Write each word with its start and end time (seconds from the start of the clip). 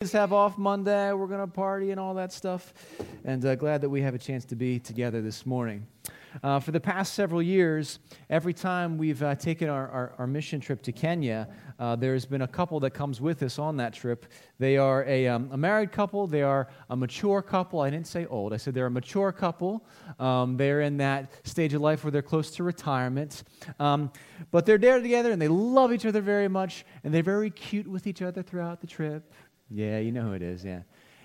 have 0.00 0.32
off 0.32 0.56
Monday. 0.56 1.12
We're 1.12 1.26
going 1.26 1.42
to 1.42 1.46
party 1.46 1.90
and 1.90 2.00
all 2.00 2.14
that 2.14 2.32
stuff. 2.32 2.72
And 3.22 3.44
uh, 3.44 3.54
glad 3.54 3.82
that 3.82 3.90
we 3.90 4.00
have 4.00 4.14
a 4.14 4.18
chance 4.18 4.46
to 4.46 4.56
be 4.56 4.78
together 4.78 5.20
this 5.20 5.44
morning. 5.44 5.86
Uh, 6.42 6.58
for 6.58 6.70
the 6.70 6.80
past 6.80 7.12
several 7.12 7.42
years, 7.42 7.98
every 8.30 8.54
time 8.54 8.96
we've 8.96 9.22
uh, 9.22 9.34
taken 9.34 9.68
our, 9.68 9.88
our, 9.88 10.14
our, 10.16 10.26
mission 10.26 10.58
trip 10.58 10.80
to 10.82 10.92
Kenya, 10.92 11.48
uh, 11.78 11.96
there's 11.96 12.24
been 12.24 12.42
a 12.42 12.48
couple 12.48 12.80
that 12.80 12.92
comes 12.92 13.20
with 13.20 13.42
us 13.42 13.58
on 13.58 13.76
that 13.76 13.92
trip. 13.92 14.24
They 14.58 14.78
are 14.78 15.04
a, 15.04 15.26
um, 15.28 15.50
a 15.52 15.58
married 15.58 15.92
couple, 15.92 16.26
they 16.26 16.42
are 16.42 16.68
a 16.88 16.96
mature 16.96 17.42
couple. 17.42 17.80
I 17.80 17.90
didn't 17.90 18.06
say 18.06 18.24
old, 18.26 18.54
I 18.54 18.56
said 18.56 18.72
they're 18.72 18.86
a 18.86 18.90
mature 18.90 19.32
couple. 19.32 19.84
Um, 20.18 20.56
they're 20.56 20.80
in 20.80 20.96
that 20.98 21.30
stage 21.46 21.74
of 21.74 21.82
life 21.82 22.04
where 22.04 22.10
they're 22.10 22.22
close 22.22 22.50
to 22.52 22.62
retirement. 22.62 23.42
Um, 23.78 24.10
but 24.50 24.64
they're 24.64 24.78
there 24.78 25.00
together 25.00 25.32
and 25.32 25.42
they 25.42 25.48
love 25.48 25.92
each 25.92 26.06
other 26.06 26.22
very 26.22 26.48
much, 26.48 26.86
and 27.04 27.12
they're 27.12 27.22
very 27.22 27.50
cute 27.50 27.86
with 27.86 28.06
each 28.06 28.22
other 28.22 28.42
throughout 28.42 28.80
the 28.80 28.86
trip. 28.86 29.30
Yeah, 29.70 29.98
you 29.98 30.12
know 30.12 30.22
who 30.22 30.32
it 30.32 30.42
is, 30.42 30.64
yeah. 30.64 30.80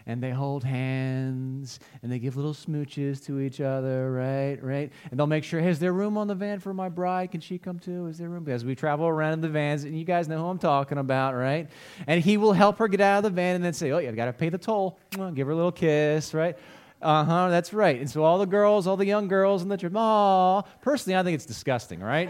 And 0.08 0.22
they 0.22 0.30
hold 0.30 0.64
hands 0.64 1.80
and 2.04 2.12
they 2.12 2.20
give 2.20 2.36
little 2.36 2.54
smooches 2.54 3.26
to 3.26 3.40
each 3.40 3.60
other, 3.60 4.12
right? 4.12 4.64
Right? 4.64 4.92
And 5.10 5.20
they'll 5.20 5.26
make 5.26 5.44
sure, 5.44 5.60
hey, 5.60 5.70
is 5.70 5.80
there 5.80 5.94
room 5.94 6.16
on 6.16 6.28
the 6.28 6.36
van 6.36 6.60
for 6.60 6.76
my 6.76 6.90
bride? 6.90 7.32
Can 7.32 7.42
she 7.42 7.58
come 7.58 7.80
too? 7.80 8.06
Is 8.06 8.20
there 8.20 8.30
room? 8.30 8.44
Because 8.44 8.64
we 8.64 8.76
travel 8.76 9.08
around 9.08 9.34
in 9.34 9.42
the 9.42 9.50
vans, 9.50 9.84
and 9.84 9.98
you 9.98 10.06
guys 10.06 10.28
know 10.28 10.38
who 10.38 10.46
I'm 10.46 10.60
talking 10.60 11.00
about, 11.00 11.34
right? 11.34 11.68
And 12.06 12.24
he 12.24 12.38
will 12.38 12.54
help 12.54 12.78
her 12.78 12.88
get 12.88 13.02
out 13.02 13.18
of 13.18 13.24
the 13.24 13.30
van 13.32 13.56
and 13.56 13.64
then 13.64 13.74
say, 13.74 13.92
oh, 13.92 13.98
you've 13.98 14.16
got 14.16 14.26
to 14.26 14.34
pay 14.34 14.50
the 14.50 14.60
toll. 14.60 15.00
Give 15.34 15.48
her 15.48 15.54
a 15.54 15.56
little 15.56 15.72
kiss, 15.72 16.36
right? 16.36 16.56
Uh 17.02 17.24
huh, 17.24 17.50
that's 17.50 17.74
right. 17.74 18.00
And 18.00 18.10
so 18.10 18.24
all 18.24 18.38
the 18.38 18.46
girls, 18.46 18.86
all 18.86 18.98
the 18.98 19.06
young 19.06 19.28
girls 19.28 19.64
in 19.64 19.70
the 19.70 19.78
trip, 19.78 19.94
oh, 19.96 20.64
personally, 20.82 21.18
I 21.18 21.24
think 21.24 21.36
it's 21.36 21.46
disgusting, 21.46 22.00
right? 22.00 22.30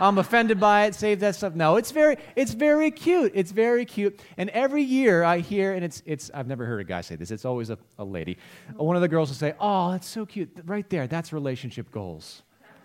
I'm 0.00 0.18
offended 0.18 0.60
by 0.60 0.86
it, 0.86 0.94
save 0.94 1.20
that 1.20 1.36
stuff. 1.36 1.54
No, 1.54 1.76
it's 1.76 1.90
very, 1.90 2.16
it's 2.34 2.52
very 2.52 2.90
cute. 2.90 3.32
It's 3.34 3.52
very 3.52 3.84
cute. 3.84 4.20
And 4.36 4.50
every 4.50 4.82
year 4.82 5.22
I 5.22 5.38
hear, 5.38 5.72
and 5.74 5.84
it's, 5.84 6.02
it's 6.06 6.30
I've 6.34 6.46
never 6.46 6.64
heard 6.64 6.80
a 6.80 6.84
guy 6.84 7.00
say 7.00 7.16
this, 7.16 7.30
it's 7.30 7.44
always 7.44 7.70
a, 7.70 7.78
a 7.98 8.04
lady. 8.04 8.38
One 8.76 8.96
of 8.96 9.02
the 9.02 9.08
girls 9.08 9.28
will 9.28 9.36
say, 9.36 9.54
Oh, 9.60 9.92
that's 9.92 10.08
so 10.08 10.26
cute. 10.26 10.50
Right 10.64 10.88
there, 10.90 11.06
that's 11.06 11.32
relationship 11.32 11.90
goals. 11.90 12.42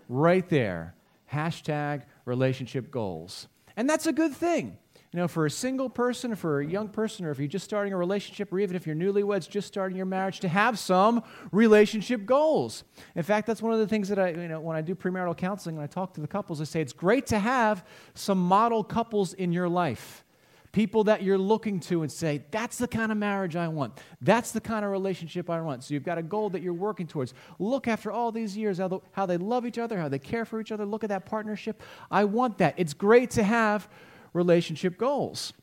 Right 0.09 0.47
there. 0.49 0.95
Hashtag 1.31 2.03
relationship 2.25 2.91
goals. 2.91 3.47
And 3.77 3.89
that's 3.89 4.05
a 4.05 4.13
good 4.13 4.33
thing. 4.33 4.77
You 5.13 5.19
know, 5.19 5.27
for 5.27 5.45
a 5.45 5.49
single 5.49 5.89
person, 5.89 6.33
for 6.35 6.61
a 6.61 6.65
young 6.65 6.87
person, 6.87 7.25
or 7.25 7.31
if 7.31 7.39
you're 7.39 7.47
just 7.49 7.65
starting 7.65 7.91
a 7.91 7.97
relationship, 7.97 8.53
or 8.53 8.59
even 8.59 8.77
if 8.77 8.87
you're 8.87 8.95
newlyweds 8.95 9.49
just 9.49 9.67
starting 9.67 9.97
your 9.97 10.05
marriage, 10.05 10.39
to 10.39 10.47
have 10.47 10.79
some 10.79 11.21
relationship 11.51 12.25
goals. 12.25 12.85
In 13.15 13.23
fact, 13.23 13.45
that's 13.45 13.61
one 13.61 13.73
of 13.73 13.79
the 13.79 13.87
things 13.87 14.07
that 14.07 14.17
I, 14.17 14.29
you 14.29 14.47
know, 14.47 14.61
when 14.61 14.77
I 14.77 14.81
do 14.81 14.95
premarital 14.95 15.35
counseling 15.35 15.75
and 15.75 15.83
I 15.83 15.87
talk 15.87 16.13
to 16.13 16.21
the 16.21 16.27
couples, 16.27 16.61
I 16.61 16.63
say 16.63 16.79
it's 16.79 16.93
great 16.93 17.27
to 17.27 17.39
have 17.39 17.85
some 18.13 18.37
model 18.37 18.85
couples 18.85 19.33
in 19.33 19.51
your 19.51 19.67
life. 19.67 20.23
People 20.71 21.03
that 21.03 21.21
you're 21.21 21.37
looking 21.37 21.81
to 21.81 22.03
and 22.03 22.09
say, 22.09 22.45
that's 22.49 22.77
the 22.77 22.87
kind 22.87 23.11
of 23.11 23.17
marriage 23.17 23.57
I 23.57 23.67
want. 23.67 23.99
That's 24.21 24.53
the 24.53 24.61
kind 24.61 24.85
of 24.85 24.91
relationship 24.91 25.49
I 25.49 25.59
want. 25.59 25.83
So 25.83 25.93
you've 25.93 26.05
got 26.05 26.19
a 26.19 26.23
goal 26.23 26.49
that 26.51 26.61
you're 26.61 26.71
working 26.71 27.07
towards. 27.07 27.33
Look 27.59 27.89
after 27.89 28.13
all 28.13 28.31
these 28.31 28.55
years, 28.55 28.77
how, 28.77 29.01
how 29.11 29.25
they 29.25 29.35
love 29.35 29.65
each 29.65 29.77
other, 29.77 29.99
how 29.99 30.07
they 30.07 30.19
care 30.19 30.45
for 30.45 30.61
each 30.61 30.71
other. 30.71 30.85
Look 30.85 31.03
at 31.03 31.09
that 31.09 31.25
partnership. 31.25 31.83
I 32.09 32.23
want 32.23 32.59
that. 32.59 32.75
It's 32.77 32.93
great 32.93 33.31
to 33.31 33.43
have 33.43 33.89
relationship 34.33 34.97
goals. 34.97 35.53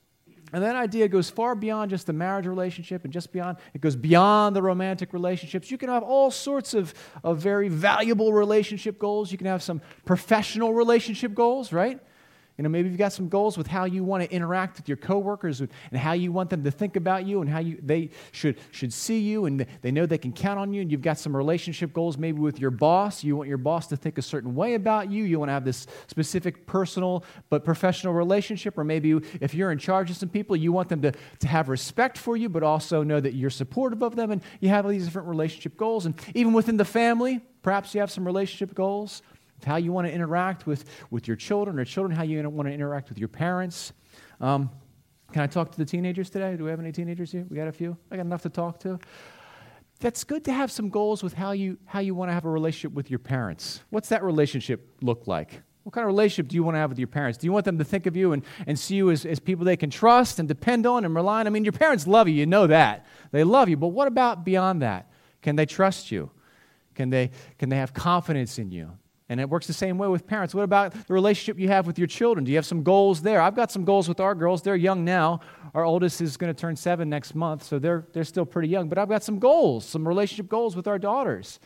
And 0.53 0.63
that 0.63 0.77
idea 0.77 1.09
goes 1.09 1.29
far 1.29 1.55
beyond 1.55 1.91
just 1.91 2.07
the 2.07 2.13
marriage 2.13 2.47
relationship 2.47 3.05
and 3.05 3.13
just 3.13 3.33
beyond, 3.33 3.59
it 3.75 3.81
goes 3.81 3.97
beyond 3.97 4.57
the 4.57 4.63
romantic 4.63 5.13
relationships. 5.13 5.71
You 5.71 5.77
can 5.77 5.91
have 5.91 6.03
all 6.03 6.31
sorts 6.31 6.73
of, 6.73 6.95
of 7.23 7.39
very 7.39 7.69
valuable 7.69 8.33
relationship 8.33 8.99
goals. 8.99 9.31
You 9.31 9.37
can 9.37 9.47
have 9.47 9.63
some 9.63 9.83
professional 10.07 10.73
relationship 10.73 11.35
goals, 11.35 11.73
right? 11.73 12.01
You 12.59 12.65
know, 12.65 12.71
maybe 12.71 12.89
you've 12.89 12.99
got 12.99 13.13
some 13.13 13.29
goals 13.29 13.57
with 13.57 13.69
how 13.69 13.85
you 13.85 14.03
want 14.03 14.25
to 14.25 14.31
interact 14.35 14.79
with 14.79 14.89
your 14.89 14.97
coworkers 14.97 15.61
and 15.61 15.71
how 15.95 16.13
you 16.13 16.33
want 16.33 16.51
them 16.51 16.65
to 16.65 16.73
think 16.73 16.97
about 16.97 17.25
you 17.25 17.41
and 17.41 17.49
how 17.49 17.61
you, 17.61 17.79
they 17.81 18.11
should, 18.33 18.59
should 18.73 18.93
see 18.93 19.21
you 19.21 19.47
and 19.47 19.65
they 19.81 19.93
know 19.93 20.07
they 20.07 20.19
can 20.19 20.33
count 20.33 20.59
on 20.59 20.73
you. 20.73 20.83
And 20.83 20.91
you've 20.91 21.01
got 21.01 21.19
some 21.19 21.37
relationship 21.37 21.93
goals 21.93 22.19
maybe 22.19 22.41
with 22.41 22.59
your 22.59 22.73
boss. 22.73 23.23
You 23.23 23.37
want 23.37 23.49
your 23.49 23.59
boss 23.59 23.87
to 23.87 23.97
think 23.97 24.19
a 24.19 24.23
certain 24.23 24.57
way 24.57 24.75
about 24.75 25.09
you. 25.09 25.23
You 25.23 25.39
want 25.39 25.51
to 25.51 25.53
have 25.53 25.65
this 25.65 25.87
specific 26.09 26.67
personal 26.67 27.23
but 27.49 27.65
professional 27.65 28.13
relationship. 28.13 28.77
Or 28.77 28.83
maybe 28.83 29.13
if 29.41 29.55
you're 29.55 29.71
in 29.71 29.79
charge 29.79 30.11
of 30.11 30.17
some 30.17 30.29
people, 30.29 30.57
you 30.57 30.73
want 30.73 30.89
them 30.89 31.01
to, 31.03 31.13
to 31.13 31.47
have 31.47 31.69
respect 31.69 32.19
for 32.19 32.37
you, 32.37 32.49
but 32.49 32.65
also 32.65 33.05
know 33.05 33.21
that 33.21 33.35
you're 33.35 33.51
supportive 33.51 34.03
of 34.03 34.17
them. 34.17 34.33
And 34.33 34.43
you 34.59 34.69
have 34.71 34.85
all 34.85 34.91
these 34.91 35.05
different 35.05 35.29
relationship 35.29 35.77
goals. 35.77 36.07
And 36.07 36.17
even 36.35 36.53
within 36.53 36.77
the 36.77 36.85
family, 36.85 37.41
perhaps 37.63 37.95
you 37.95 38.01
have 38.01 38.11
some 38.11 38.27
relationship 38.27 38.75
goals 38.75 39.23
how 39.65 39.77
you 39.77 39.93
want 39.93 40.07
to 40.07 40.13
interact 40.13 40.67
with, 40.67 40.85
with 41.11 41.27
your 41.27 41.37
children 41.37 41.79
or 41.79 41.85
children, 41.85 42.17
how 42.17 42.23
you 42.23 42.49
want 42.49 42.69
to 42.69 42.73
interact 42.73 43.09
with 43.09 43.19
your 43.19 43.29
parents. 43.29 43.93
Um, 44.41 44.71
can 45.33 45.43
I 45.43 45.47
talk 45.47 45.71
to 45.73 45.79
the 45.79 45.85
teenagers 45.85 46.31
today? 46.31 46.57
Do 46.57 46.65
we 46.65 46.71
have 46.71 46.81
any 46.81 46.93
teenagers 46.93 47.33
here? 47.33 47.47
We 47.49 47.57
got 47.57 47.69
a 47.69 47.73
few? 47.73 47.97
I 48.11 48.17
got 48.17 48.27
enough 48.27 48.43
to 48.43 48.49
talk 48.49 48.81
to. 48.81 48.99
That's 50.01 50.25
good 50.25 50.45
to 50.45 50.53
have 50.53 50.71
some 50.71 50.91
goals 50.91 51.23
with 51.23 51.35
how 51.35 51.53
you, 51.53 51.77
how 51.85 51.99
you 52.01 52.15
want 52.15 52.29
to 52.31 52.33
have 52.33 52.45
a 52.45 52.51
relationship 52.51 52.93
with 52.93 53.11
your 53.11 53.19
parents. 53.19 53.83
What's 53.91 54.09
that 54.11 54.23
relationship 54.23 54.89
look 55.03 55.27
like? 55.27 55.61
What 55.83 55.93
kind 55.93 56.05
of 56.05 56.09
relationship 56.09 56.49
do 56.49 56.55
you 56.55 56.63
want 56.63 56.77
to 56.77 56.79
have 56.79 56.91
with 56.91 56.99
your 56.99 57.09
parents? 57.09 57.39
Do 57.39 57.47
you 57.47 57.53
want 57.53 57.65
them 57.65 57.79
to 57.79 57.85
think 57.85 58.07
of 58.07 58.15
you 58.15 58.33
and, 58.33 58.45
and 58.67 58.79
see 58.79 58.97
you 58.97 59.11
as, 59.11 59.25
as 59.25 59.41
people 59.41 59.65
they 59.65 59.77
can 59.77 59.91
trust 59.91 60.39
and 60.39 60.47
depend 60.47 60.87
on 60.87 61.05
and 61.05 61.15
rely 61.15 61.41
on? 61.41 61.47
I 61.47 61.51
mean, 61.51 61.65
your 61.65 61.73
parents 61.73 62.07
love 62.07 62.29
you, 62.29 62.35
you 62.35 62.47
know 62.47 62.67
that. 62.67 63.07
They 63.33 63.43
love 63.43 63.69
you, 63.69 63.77
but 63.77 63.89
what 63.89 64.07
about 64.07 64.45
beyond 64.45 64.83
that? 64.83 65.11
Can 65.43 65.57
they 65.57 65.67
trust 65.67 66.13
you? 66.13 66.31
Can 66.95 67.11
they, 67.11 67.31
can 67.59 67.69
they 67.69 67.77
have 67.77 67.95
confidence 67.95 68.59
in 68.59 68.71
you? 68.71 68.93
And 69.31 69.41
it 69.41 69.49
works 69.49 69.67
the 69.67 69.75
same 69.75 69.99
way 69.99 70.09
with 70.09 70.27
parents. 70.27 70.55
What 70.55 70.63
about 70.63 70.95
the 70.95 71.13
relationship 71.13 71.59
you 71.59 71.69
have 71.69 71.87
with 71.87 71.99
your 71.99 72.07
children? 72.07 72.45
Do 72.45 72.51
you 72.51 72.57
have 72.57 72.65
some 72.65 72.83
goals 72.83 73.21
there? 73.21 73.43
I've 73.43 73.55
got 73.55 73.71
some 73.71 73.85
goals 73.85 74.09
with 74.09 74.21
our 74.21 74.35
girls. 74.35 74.63
They're 74.63 74.75
young 74.75 75.05
now. 75.05 75.41
Our 75.75 75.85
oldest 75.85 76.23
is 76.23 76.39
going 76.39 76.55
to 76.55 76.59
turn 76.59 76.77
seven 76.77 77.11
next 77.11 77.35
month, 77.35 77.63
so 77.63 77.79
they're, 77.79 78.07
they're 78.15 78.25
still 78.25 78.47
pretty 78.47 78.69
young. 78.69 78.89
But 78.89 78.97
I've 78.97 79.09
got 79.09 79.23
some 79.23 79.39
goals, 79.39 79.85
some 79.85 80.09
relationship 80.09 80.49
goals 80.49 80.75
with 80.75 80.89
our 80.89 80.99
daughters. 80.99 81.61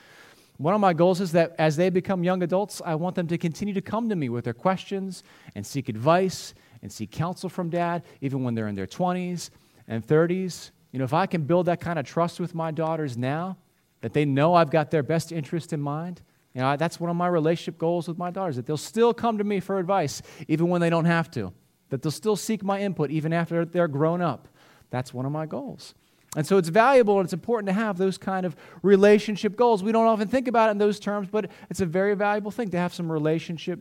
One 0.58 0.74
of 0.74 0.80
my 0.80 0.92
goals 0.92 1.20
is 1.20 1.32
that 1.32 1.54
as 1.58 1.76
they 1.76 1.88
become 1.88 2.24
young 2.24 2.42
adults, 2.42 2.82
I 2.84 2.96
want 2.96 3.14
them 3.14 3.26
to 3.28 3.38
continue 3.38 3.74
to 3.74 3.80
come 3.80 4.08
to 4.08 4.16
me 4.16 4.28
with 4.28 4.44
their 4.44 4.54
questions 4.54 5.22
and 5.54 5.64
seek 5.64 5.88
advice 5.88 6.54
and 6.82 6.90
seek 6.90 7.10
counsel 7.12 7.48
from 7.48 7.70
dad, 7.70 8.02
even 8.20 8.42
when 8.42 8.54
they're 8.54 8.68
in 8.68 8.74
their 8.74 8.86
20s 8.86 9.50
and 9.86 10.06
30s. 10.06 10.72
You 10.90 10.98
know, 10.98 11.04
if 11.04 11.14
I 11.14 11.26
can 11.26 11.44
build 11.44 11.66
that 11.66 11.80
kind 11.80 11.98
of 11.98 12.04
trust 12.06 12.38
with 12.40 12.54
my 12.54 12.70
daughters 12.70 13.16
now, 13.16 13.56
that 14.02 14.12
they 14.12 14.24
know 14.24 14.54
I've 14.54 14.70
got 14.70 14.90
their 14.90 15.02
best 15.02 15.32
interest 15.32 15.72
in 15.72 15.80
mind, 15.80 16.22
you 16.54 16.60
know, 16.60 16.76
that's 16.76 17.00
one 17.00 17.10
of 17.10 17.16
my 17.16 17.28
relationship 17.28 17.78
goals 17.78 18.08
with 18.08 18.18
my 18.18 18.30
daughters, 18.30 18.56
that 18.56 18.66
they'll 18.66 18.76
still 18.76 19.14
come 19.14 19.38
to 19.38 19.44
me 19.44 19.60
for 19.60 19.78
advice 19.78 20.22
even 20.48 20.68
when 20.68 20.80
they 20.80 20.90
don't 20.90 21.06
have 21.06 21.30
to, 21.32 21.52
that 21.88 22.02
they'll 22.02 22.12
still 22.12 22.36
seek 22.36 22.62
my 22.62 22.80
input 22.80 23.10
even 23.10 23.32
after 23.32 23.64
they're 23.64 23.88
grown 23.88 24.20
up. 24.20 24.48
That's 24.90 25.14
one 25.14 25.24
of 25.24 25.32
my 25.32 25.46
goals. 25.46 25.94
And 26.34 26.46
so 26.46 26.56
it's 26.56 26.68
valuable 26.68 27.18
and 27.18 27.26
it's 27.26 27.32
important 27.32 27.66
to 27.66 27.74
have 27.74 27.98
those 27.98 28.16
kind 28.16 28.46
of 28.46 28.56
relationship 28.82 29.56
goals. 29.56 29.82
We 29.82 29.92
don't 29.92 30.06
often 30.06 30.28
think 30.28 30.48
about 30.48 30.68
it 30.68 30.72
in 30.72 30.78
those 30.78 30.98
terms, 30.98 31.28
but 31.30 31.50
it's 31.68 31.80
a 31.80 31.86
very 31.86 32.14
valuable 32.14 32.50
thing 32.50 32.70
to 32.70 32.78
have 32.78 32.94
some 32.94 33.10
relationship 33.10 33.80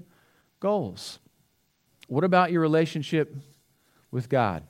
goals. 0.59 1.19
What 2.07 2.25
about 2.25 2.51
your 2.51 2.61
relationship 2.61 3.35
with 4.11 4.27
God? 4.27 4.63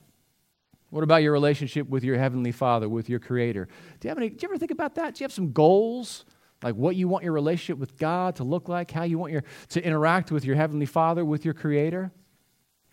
What 0.91 1.03
about 1.03 1.23
your 1.23 1.31
relationship 1.31 1.89
with 1.89 2.03
your 2.03 2.18
Heavenly 2.18 2.51
Father, 2.51 2.88
with 2.88 3.09
your 3.09 3.19
Creator? 3.19 3.68
Do 4.00 4.07
you, 4.07 4.09
have 4.09 4.18
any, 4.18 4.29
do 4.29 4.38
you 4.41 4.50
ever 4.50 4.57
think 4.57 4.72
about 4.72 4.95
that? 4.95 5.16
Do 5.16 5.23
you 5.23 5.25
have 5.25 5.31
some 5.31 5.51
goals 5.51 6.25
like 6.64 6.76
what 6.76 6.96
you 6.96 7.08
want 7.08 7.24
your 7.24 7.34
relationship 7.34 7.78
with 7.78 7.98
God 7.98 8.36
to 8.38 8.44
look 8.44 8.70
like, 8.70 8.92
how 8.92 9.04
you 9.04 9.18
want 9.18 9.34
your, 9.34 9.44
to 9.70 9.84
interact 9.84 10.32
with 10.32 10.46
your 10.46 10.56
Heavenly 10.56 10.86
Father, 10.86 11.26
with 11.26 11.44
your 11.44 11.54
Creator, 11.54 12.12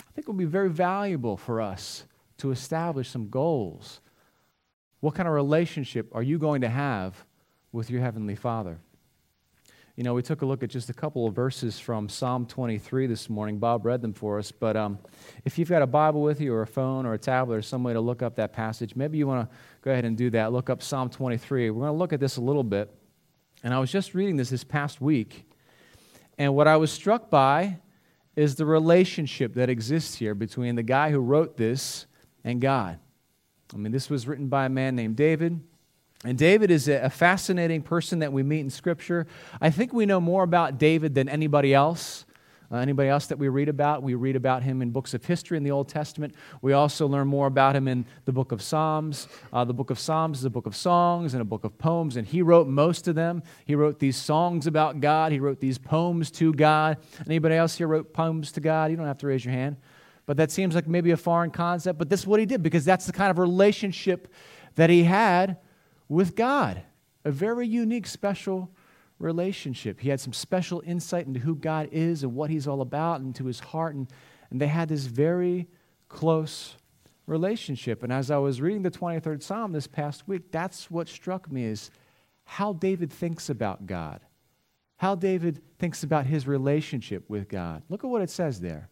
I 0.01 0.13
think 0.13 0.27
it 0.27 0.29
would 0.29 0.39
be 0.39 0.45
very 0.45 0.71
valuable 0.71 1.37
for 1.37 1.61
us 1.61 2.05
to 2.39 2.51
establish 2.51 3.09
some 3.09 3.29
goals. 3.29 4.01
What 5.01 5.15
kind 5.15 5.29
of 5.29 5.35
relationship 5.35 6.15
are 6.15 6.23
you 6.23 6.39
going 6.39 6.63
to 6.63 6.69
have 6.69 7.25
with 7.73 7.91
your 7.91 8.01
Heavenly 8.01 8.35
Father? 8.35 8.79
You 9.99 10.05
know, 10.05 10.15
we 10.15 10.23
took 10.23 10.43
a 10.43 10.47
look 10.47 10.63
at 10.63 10.71
just 10.71 10.89
a 10.91 10.93
couple 10.93 11.27
of 11.27 11.35
verses 11.35 11.81
from 11.81 12.09
Psalm 12.09 12.47
23 12.47 13.09
this 13.09 13.29
morning. 13.29 13.59
Bob 13.59 13.85
read 13.85 14.01
them 14.01 14.13
for 14.13 14.39
us. 14.39 14.53
But 14.53 14.77
um, 14.77 15.01
if 15.45 15.59
you've 15.59 15.69
got 15.69 15.83
a 15.83 15.89
Bible 15.89 16.23
with 16.23 16.41
you, 16.41 16.55
or 16.55 16.63
a 16.63 16.69
phone, 16.69 17.05
or 17.05 17.15
a 17.15 17.19
tablet, 17.19 17.57
or 17.57 17.63
some 17.63 17.83
way 17.83 17.95
to 17.95 18.01
look 18.01 18.23
up 18.23 18.37
that 18.37 18.53
passage, 18.53 18.95
maybe 18.95 19.19
you 19.19 19.27
want 19.27 19.51
to 19.51 19.57
go 19.83 19.91
ahead 19.91 20.05
and 20.05 20.17
do 20.17 20.31
that. 20.31 20.53
Look 20.53 20.71
up 20.71 20.85
Psalm 20.85 21.11
23. 21.11 21.71
We're 21.71 21.81
going 21.81 21.93
to 21.93 21.99
look 21.99 22.13
at 22.13 22.21
this 22.21 22.37
a 22.37 22.41
little 22.41 22.63
bit. 22.63 22.95
And 23.63 23.75
I 23.75 23.79
was 23.79 23.91
just 23.91 24.15
reading 24.15 24.37
this 24.37 24.51
this 24.51 24.65
past 24.65 25.01
week, 25.01 25.45
and 26.39 26.55
what 26.55 26.69
I 26.69 26.77
was 26.77 26.93
struck 26.93 27.29
by 27.29 27.79
is 28.37 28.55
the 28.55 28.65
relationship 28.65 29.55
that 29.55 29.69
exists 29.69 30.15
here 30.15 30.35
between 30.35 30.77
the 30.77 30.83
guy 30.85 31.11
who 31.11 31.19
wrote 31.19 31.57
this 31.57 32.07
and 32.45 32.61
God. 32.61 33.01
I 33.75 33.77
mean, 33.77 33.91
this 33.91 34.09
was 34.09 34.29
written 34.29 34.47
by 34.47 34.67
a 34.67 34.69
man 34.69 34.95
named 34.95 35.17
David. 35.17 35.61
And 36.25 36.39
David 36.39 36.71
is 36.71 36.89
a 36.89 37.11
fascinating 37.11 37.83
person 37.83 38.21
that 38.21 38.33
we 38.33 38.43
meet 38.43 38.61
in 38.61 38.71
Scripture. 38.71 39.27
I 39.61 39.71
think 39.71 39.93
we 39.93 40.07
know 40.07 40.21
more 40.21 40.43
about 40.43 40.79
David 40.79 41.15
than 41.15 41.29
anybody 41.29 41.75
else. 41.75 42.25
Uh, 42.71 42.77
anybody 42.77 43.09
else 43.09 43.27
that 43.27 43.39
we 43.39 43.49
read 43.49 43.69
about? 43.69 44.03
We 44.03 44.15
read 44.15 44.37
about 44.37 44.63
him 44.63 44.83
in 44.83 44.91
books 44.91 45.15
of 45.15 45.25
history 45.25 45.57
in 45.57 45.63
the 45.63 45.71
Old 45.71 45.89
Testament. 45.89 46.35
We 46.61 46.75
also 46.75 47.07
learn 47.07 47.27
more 47.27 47.47
about 47.47 47.75
him 47.75 47.89
in 47.89 48.05
the 48.27 48.33
book 48.33 48.53
of 48.53 48.61
Psalms. 48.61 49.27
Uh, 49.53 49.65
the 49.65 49.73
book 49.73 49.89
of 49.89 49.99
Psalms 49.99 50.41
is 50.41 50.45
a 50.45 50.51
book 50.51 50.67
of 50.67 50.77
songs 50.77 51.33
and 51.33 51.41
a 51.41 51.47
book 51.47 51.65
of 51.65 51.79
poems, 51.79 52.17
and 52.17 52.27
he 52.27 52.43
wrote 52.43 52.69
most 52.69 53.09
of 53.09 53.15
them. 53.15 53.43
He 53.65 53.75
wrote 53.75 53.99
these 53.99 54.17
songs 54.17 54.67
about 54.67 55.01
God. 55.01 55.33
He 55.33 55.41
wrote 55.41 55.61
these 55.61 55.79
poems 55.79 56.31
to 56.33 56.53
God. 56.53 56.99
Anybody 57.25 57.55
else 57.55 57.79
here 57.79 57.87
wrote 57.87 58.13
poems 58.13 58.53
to 58.53 58.61
God? 58.61 58.91
You 58.91 58.99
don't 58.99 59.07
have 59.07 59.19
to 59.19 59.27
raise 59.27 59.45
your 59.47 59.55
hand. 59.55 59.77
But 60.27 60.37
that 60.37 60.51
seems 60.51 60.75
like 60.75 60.87
maybe 60.87 61.11
a 61.13 61.17
foreign 61.17 61.51
concept, 61.51 61.99
but 61.99 62.11
this 62.11 62.21
is 62.21 62.27
what 62.27 62.39
he 62.39 62.45
did 62.45 62.63
because 62.63 62.85
that's 62.85 63.07
the 63.07 63.15
kind 63.15 63.31
of 63.31 63.39
relationship 63.39 64.29
that 64.75 64.91
he 64.91 65.05
had 65.05 65.57
with 66.07 66.37
God. 66.37 66.83
A 67.25 67.31
very 67.31 67.67
unique, 67.67 68.07
special 68.07 68.71
relationship. 69.19 70.01
He 70.01 70.09
had 70.09 70.21
some 70.21 70.33
special 70.33 70.83
insight 70.87 71.27
into 71.27 71.41
who 71.41 71.55
God 71.55 71.89
is 71.93 72.23
and 72.23 72.35
what 72.35 72.51
he's 72.51 72.67
all 72.67 72.81
about, 72.81 73.21
and 73.21 73.35
to 73.37 73.47
his 73.47 73.61
heart. 73.61 73.95
And, 73.95 74.09
and 74.51 74.61
they 74.61 74.69
had 74.69 74.89
this 74.89 75.07
very 75.07 75.67
close 76.09 76.77
relationship. 77.27 78.03
And 78.03 78.13
as 78.13 78.31
I 78.31 78.39
was 78.39 78.61
reading 78.61 78.83
the 78.83 78.91
23rd 78.91 79.43
Psalm 79.43 79.73
this 79.73 79.87
past 79.87 80.27
week, 80.27 80.51
that's 80.51 80.91
what 80.91 81.09
struck 81.09 81.51
me 81.51 81.65
is 81.65 81.91
how 82.45 82.73
David 82.73 83.13
thinks 83.13 83.51
about 83.51 83.87
God, 83.87 84.21
how 84.97 85.15
David 85.15 85.61
thinks 85.79 86.03
about 86.03 86.27
his 86.27 86.47
relationship 86.47 87.29
with 87.29 87.49
God. 87.49 87.83
Look 87.89 88.05
at 88.05 88.11
what 88.11 88.23
it 88.23 88.31
says 88.31 88.61
there. 88.61 88.89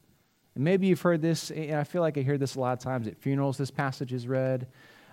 And 0.55 0.65
maybe 0.65 0.87
you've 0.87 1.01
heard 1.01 1.23
this, 1.23 1.51
and 1.51 1.75
I 1.75 1.85
feel 1.85 2.03
like 2.03 2.19
I 2.19 2.23
hear 2.23 2.39
this 2.39 2.55
a 2.55 2.61
lot 2.61 2.73
of 2.73 2.79
times 2.79 3.07
at 3.07 3.19
funerals, 3.19 3.57
this 3.57 3.71
passage 3.71 4.13
is 4.13 4.29
read. 4.29 4.67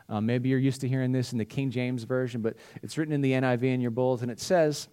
Um, 0.09 0.25
maybe 0.25 0.50
you're 0.50 0.59
used 0.59 0.81
to 0.81 0.88
hearing 0.88 1.12
this 1.12 1.31
in 1.31 1.38
the 1.38 1.45
King 1.45 1.71
James 1.71 2.04
Version, 2.04 2.42
but 2.42 2.56
it's 2.81 2.98
written 2.98 3.13
in 3.13 3.21
the 3.21 3.31
NIV 3.31 3.63
in 3.63 3.81
your 3.81 3.92
bulletin. 3.92 4.30
It 4.30 4.39
says, 4.39 4.89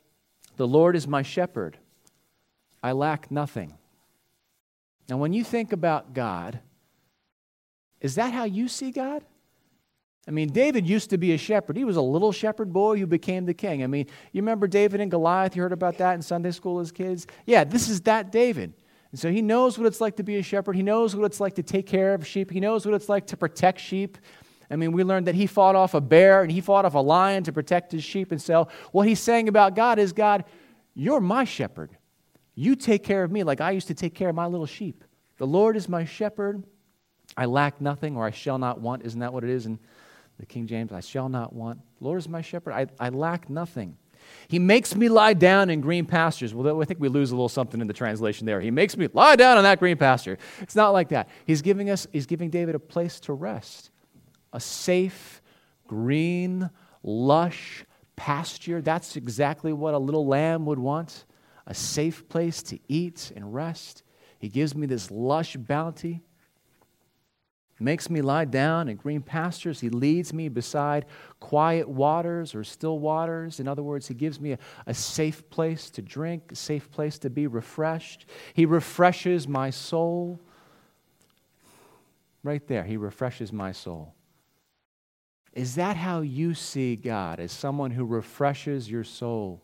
The 0.61 0.69
Lord 0.69 0.95
is 0.95 1.09
my 1.09 1.23
shepherd, 1.23 1.79
I 2.83 2.93
lack 2.93 3.31
nothing. 3.31 3.79
Now, 5.09 5.17
when 5.17 5.33
you 5.33 5.43
think 5.43 5.73
about 5.73 6.13
God, 6.13 6.61
is 8.03 8.17
that 8.17 8.35
how 8.35 8.45
you 8.45 8.69
see 8.69 8.91
God? 8.91 9.25
I 10.29 10.33
mean, 10.33 10.53
David 10.53 10.87
used 10.87 11.09
to 11.09 11.17
be 11.17 11.33
a 11.33 11.39
shepherd. 11.39 11.79
He 11.79 11.87
was 11.87 11.97
a 11.97 12.03
little 12.03 12.31
shepherd 12.31 12.75
boy 12.75 12.99
who 12.99 13.07
became 13.07 13.47
the 13.47 13.55
king. 13.55 13.83
I 13.83 13.87
mean, 13.87 14.05
you 14.33 14.43
remember 14.43 14.67
David 14.67 15.01
and 15.01 15.11
Goliath? 15.11 15.57
You 15.57 15.63
heard 15.63 15.73
about 15.73 15.97
that 15.97 16.13
in 16.13 16.21
Sunday 16.21 16.51
school 16.51 16.79
as 16.79 16.93
kids? 16.93 17.27
Yeah, 17.47 17.65
this 17.65 17.89
is 17.89 18.03
that 18.03 18.31
David. 18.31 18.75
And 19.13 19.19
so 19.19 19.33
he 19.33 19.41
knows 19.41 19.79
what 19.79 19.87
it's 19.87 20.03
like 20.03 20.17
to 20.17 20.23
be 20.23 20.37
a 20.37 20.43
shepherd. 20.43 20.77
He 20.77 20.83
knows 20.83 21.17
what 21.17 21.25
it's 21.25 21.41
like 21.41 21.55
to 21.55 21.63
take 21.63 21.87
care 21.87 22.13
of 22.13 22.27
sheep. 22.27 22.51
He 22.51 22.61
knows 22.61 22.85
what 22.85 22.95
it's 22.95 23.09
like 23.09 23.29
to 23.29 23.37
protect 23.39 23.81
sheep. 23.81 24.19
I 24.71 24.77
mean, 24.77 24.93
we 24.93 25.03
learned 25.03 25.27
that 25.27 25.35
he 25.35 25.47
fought 25.47 25.75
off 25.75 25.95
a 25.95 26.01
bear 26.01 26.43
and 26.43 26.53
he 26.53 26.61
fought 26.61 26.85
off 26.85 26.95
a 26.95 26.99
lion 26.99 27.43
to 27.45 27.53
protect 27.53 27.93
his 27.93 28.05
sheep. 28.05 28.31
And 28.31 28.41
so 28.41 28.69
what 28.93 29.09
he's 29.09 29.21
saying 29.21 29.49
about 29.49 29.75
God 29.75 29.99
is 29.99 30.13
God, 30.13 30.45
you're 30.95 31.21
my 31.21 31.45
shepherd. 31.45 31.91
You 32.55 32.77
take 32.77 33.03
care 33.03 33.25
of 33.25 33.33
me 33.33 33.43
like 33.43 33.61
I 33.61 33.73
used 33.73 33.89
to 33.89 33.95
take 33.95 34.15
care 34.15 34.29
of 34.29 34.35
my 34.35 34.47
little 34.47 34.67
sheep. 34.67 35.05
The 35.39 35.47
Lord 35.47 35.77
is 35.77 35.89
my 35.89 36.05
shepherd. 36.05 36.63
I 37.37 37.47
lack 37.47 37.81
nothing 37.81 38.17
or 38.17 38.25
I 38.27 38.31
shall 38.31 38.59
not 38.59 38.81
want. 38.81 39.05
Isn't 39.05 39.21
that 39.21 39.33
what 39.33 39.45
it 39.45 39.51
is 39.51 39.67
in 39.67 39.79
the 40.39 40.47
King 40.47 40.67
James? 40.67 40.93
I 40.93 41.01
shall 41.01 41.29
not 41.29 41.53
want. 41.53 41.81
The 41.99 42.05
Lord 42.05 42.19
is 42.19 42.29
my 42.29 42.43
shepherd. 42.43 42.73
I, 42.73 42.87
I 42.99 43.09
lack 43.09 43.49
nothing. 43.49 43.97
He 44.49 44.59
makes 44.59 44.95
me 44.95 45.09
lie 45.09 45.35
down 45.35 45.71
in 45.71 45.81
green 45.81 46.07
pastures. 46.07 46.55
Well, 46.55 46.83
I 46.83 46.85
think 46.85 47.01
we 47.01 47.09
lose 47.09 47.31
a 47.31 47.35
little 47.35 47.49
something 47.49 47.81
in 47.81 47.87
the 47.87 47.95
translation 47.95 48.47
there. 48.47 48.61
He 48.61 48.71
makes 48.71 48.97
me 48.97 49.09
lie 49.13 49.37
down 49.37 49.59
in 49.59 49.65
that 49.65 49.79
green 49.79 49.97
pasture. 49.97 50.39
It's 50.61 50.77
not 50.77 50.91
like 50.91 51.09
that. 51.09 51.29
He's 51.47 51.63
giving 51.63 51.91
us, 51.91 52.07
he's 52.13 52.27
giving 52.27 52.51
David 52.51 52.75
a 52.75 52.79
place 52.79 53.21
to 53.21 53.33
rest, 53.33 53.91
a 54.53 54.61
safe, 54.61 55.43
green, 55.87 56.71
lush 57.03 57.85
pasture. 58.17 58.81
That's 58.81 59.17
exactly 59.17 59.73
what 59.73 59.95
a 59.95 59.99
little 59.99 60.27
lamb 60.27 60.67
would 60.67 60.79
want 60.79 61.25
a 61.67 61.75
safe 61.75 62.29
place 62.29 62.63
to 62.65 62.79
eat 62.89 63.33
and 63.37 63.55
rest. 63.55 64.03
He 64.39 64.49
gives 64.49 64.75
me 64.75 64.87
this 64.87 65.11
lush 65.11 65.57
bounty 65.57 66.23
makes 67.81 68.11
me 68.11 68.21
lie 68.21 68.45
down 68.45 68.89
in 68.89 68.97
green 68.97 69.23
pastures. 69.23 69.81
He 69.81 69.89
leads 69.89 70.33
me 70.33 70.49
beside 70.49 71.07
quiet 71.41 71.89
waters 71.89 72.55
or 72.55 72.63
still 72.63 72.99
waters. 72.99 73.59
In 73.59 73.67
other 73.67 73.83
words, 73.83 74.07
He 74.07 74.15
gives 74.15 74.39
me 74.39 74.53
a, 74.53 74.59
a, 74.87 74.95
safe 74.95 75.49
place 75.51 75.91
to 75.91 76.03
drink, 76.03 76.53
a 76.53 76.57
safe 76.57 76.91
place 76.91 77.19
to 77.21 77.31
be 77.31 77.47
refreshed. 77.47 78.27
He 78.53 78.67
refreshes 78.67 79.49
my 79.49 79.71
soul. 79.71 80.39
Right 82.43 82.67
there, 82.69 82.85
He 82.85 82.97
refreshes 82.97 83.53
my 83.53 83.73
soul. 83.73 84.15
Is 85.53 85.75
that 85.75 85.97
how 85.97 86.21
you 86.21 86.55
see 86.55 86.97
God, 86.97 87.41
as 87.41 87.51
someone 87.51 87.91
who 87.91 88.05
refreshes 88.05 88.91
your 88.91 89.05
soul? 89.05 89.63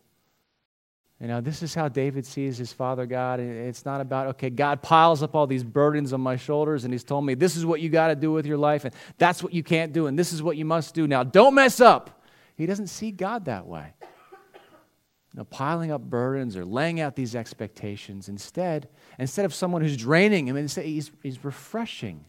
You 1.19 1.27
know, 1.27 1.41
this 1.41 1.63
is 1.63 1.73
how 1.73 1.87
David 1.87 2.25
sees 2.25 2.57
his 2.57 2.71
father 2.71 3.07
God. 3.07 3.39
It's 3.39 3.85
not 3.85 4.01
about, 4.01 4.27
okay, 4.27 4.51
God 4.51 4.83
piles 4.83 5.23
up 5.23 5.33
all 5.33 5.47
these 5.47 5.63
burdens 5.63 6.13
on 6.13 6.21
my 6.21 6.35
shoulders 6.35 6.83
and 6.83 6.93
he's 6.93 7.03
told 7.03 7.25
me 7.25 7.33
this 7.33 7.55
is 7.55 7.65
what 7.65 7.81
you 7.81 7.89
got 7.89 8.09
to 8.09 8.15
do 8.15 8.31
with 8.31 8.45
your 8.45 8.57
life 8.57 8.85
and 8.85 8.93
that's 9.17 9.41
what 9.41 9.51
you 9.51 9.63
can't 9.63 9.93
do 9.93 10.05
and 10.05 10.19
this 10.19 10.31
is 10.31 10.43
what 10.43 10.57
you 10.57 10.65
must 10.65 10.93
do. 10.93 11.07
Now, 11.07 11.23
don't 11.23 11.55
mess 11.55 11.79
up. 11.81 12.23
He 12.55 12.67
doesn't 12.67 12.87
see 12.87 13.11
God 13.11 13.45
that 13.45 13.65
way. 13.65 13.93
You 14.01 15.39
know, 15.39 15.43
piling 15.45 15.91
up 15.91 16.01
burdens 16.01 16.55
or 16.55 16.65
laying 16.65 16.99
out 16.99 17.15
these 17.15 17.35
expectations. 17.35 18.29
Instead, 18.29 18.87
instead 19.17 19.45
of 19.45 19.55
someone 19.55 19.81
who's 19.81 19.97
draining 19.97 20.47
him, 20.47 20.55
he's, 20.55 21.11
he's 21.23 21.43
refreshing. 21.43 22.25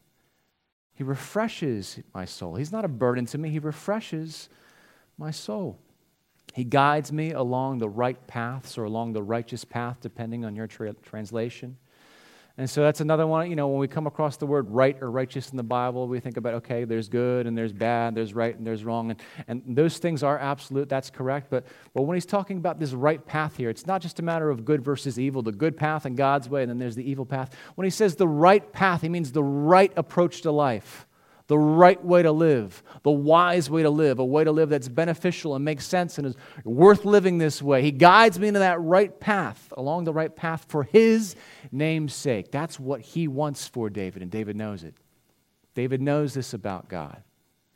He 0.99 1.05
refreshes 1.05 2.01
my 2.13 2.25
soul. 2.25 2.57
He's 2.57 2.73
not 2.73 2.85
a 2.85 2.89
burden 2.89 3.25
to 3.27 3.39
me, 3.39 3.51
he 3.51 3.61
refreshes 3.61 4.49
my 5.17 5.31
soul. 5.31 5.79
He 6.55 6.65
guides 6.65 7.13
me 7.13 7.31
along 7.31 7.79
the 7.79 7.89
right 7.89 8.27
paths 8.27 8.77
or 8.77 8.83
along 8.83 9.13
the 9.13 9.23
righteous 9.23 9.65
path, 9.65 9.99
depending 10.01 10.45
on 10.45 10.57
your 10.57 10.67
tra- 10.67 10.95
translation. 10.95 11.77
And 12.59 12.69
so 12.69 12.83
that's 12.83 13.01
another 13.01 13.25
one, 13.25 13.49
you 13.49 13.55
know, 13.55 13.69
when 13.69 13.79
we 13.79 13.87
come 13.87 14.09
across 14.09 14.37
the 14.37 14.45
word 14.45 14.69
right 14.69 15.01
or 15.01 15.13
righteous 15.13 15.51
in 15.51 15.57
the 15.57 15.63
Bible, 15.63 16.09
we 16.09 16.19
think 16.19 16.37
about, 16.37 16.55
okay, 16.55 16.85
there's 16.85 17.09
good 17.09 17.47
and 17.47 17.57
there's 17.57 17.73
bad, 17.73 18.17
there's 18.17 18.35
right 18.35 18.57
and 18.57 18.67
there's 18.67 18.85
wrong. 18.85 19.11
And, 19.13 19.21
and 19.47 19.63
those 19.65 19.99
things 19.99 20.25
are 20.25 20.37
absolute, 20.41 20.89
that's 20.89 21.09
correct. 21.09 21.51
But, 21.51 21.67
but 21.95 22.03
when 22.03 22.17
he's 22.17 22.27
talking 22.27 22.59
about 22.59 22.81
this 22.81 22.93
right 22.93 23.25
path 23.25 23.57
here, 23.57 23.71
it's 23.71 23.87
not 23.87 24.03
just 24.03 24.19
a 24.19 24.23
matter 24.23 24.51
of 24.51 24.65
good 24.65 24.85
versus 24.85 25.21
evil, 25.21 25.41
the 25.41 25.53
good 25.53 25.77
path 25.77 26.05
and 26.05 26.17
God's 26.17 26.49
way, 26.49 26.63
and 26.63 26.69
then 26.69 26.79
there's 26.79 26.97
the 26.97 27.09
evil 27.09 27.25
path. 27.25 27.55
When 27.77 27.85
he 27.85 27.91
says 27.91 28.17
the 28.17 28.27
right 28.27 28.73
path, 28.73 29.03
he 29.03 29.09
means 29.09 29.31
the 29.31 29.45
right 29.45 29.93
approach 29.97 30.43
to 30.43 30.51
life 30.51 31.08
the 31.49 31.59
right 31.59 32.03
way 32.05 32.23
to 32.23 32.31
live, 32.31 32.83
the 33.03 33.11
wise 33.11 33.69
way 33.69 33.83
to 33.83 33.91
live, 33.91 34.19
a 34.19 34.25
way 34.25 34.45
to 34.45 34.53
live 34.53 34.69
that's 34.69 34.89
beneficial 34.89 35.57
and 35.57 35.65
makes 35.65 35.87
sense 35.87 36.19
and 36.19 36.27
is 36.27 36.37
worth 36.65 37.05
living 37.05 37.39
this 37.39 37.61
way. 37.61 37.83
He 37.83 37.91
guides 37.91 38.39
me 38.39 38.49
into 38.49 38.61
that 38.61 38.81
right 38.81 39.19
path, 39.19 39.73
along 39.77 40.05
the 40.05 40.13
right 40.13 40.35
path 40.35 40.67
for 40.69 40.85
His 40.85 41.35
name's 41.73 42.15
sake. 42.15 42.53
That's 42.53 42.79
what 42.79 43.01
He 43.01 43.27
wants 43.27 43.67
for 43.67 43.91
David, 43.91 44.23
and 44.23 44.31
David 44.31 44.57
knows 44.57 44.85
it. 44.85 44.95
David 45.75 46.03
knows 46.03 46.35
this 46.35 46.55
about 46.55 46.89
God, 46.89 47.23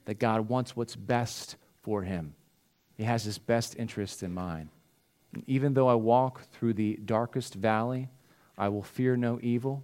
that 0.05 0.19
God 0.19 0.49
wants 0.49 0.77
what's 0.77 0.97
best 0.97 1.57
for 1.83 2.03
him. 2.03 2.35
He 2.97 3.05
has 3.05 3.25
his 3.25 3.39
best 3.39 3.77
interest 3.79 4.23
in 4.23 4.35
mind. 4.35 4.69
Even 5.47 5.75
though 5.75 5.89
I 5.89 5.95
walk 5.95 6.43
through 6.51 6.75
the 6.75 6.99
darkest 7.05 7.55
valley, 7.55 8.09
I 8.59 8.69
will 8.69 8.83
fear 8.83 9.17
no 9.17 9.39
evil 9.43 9.83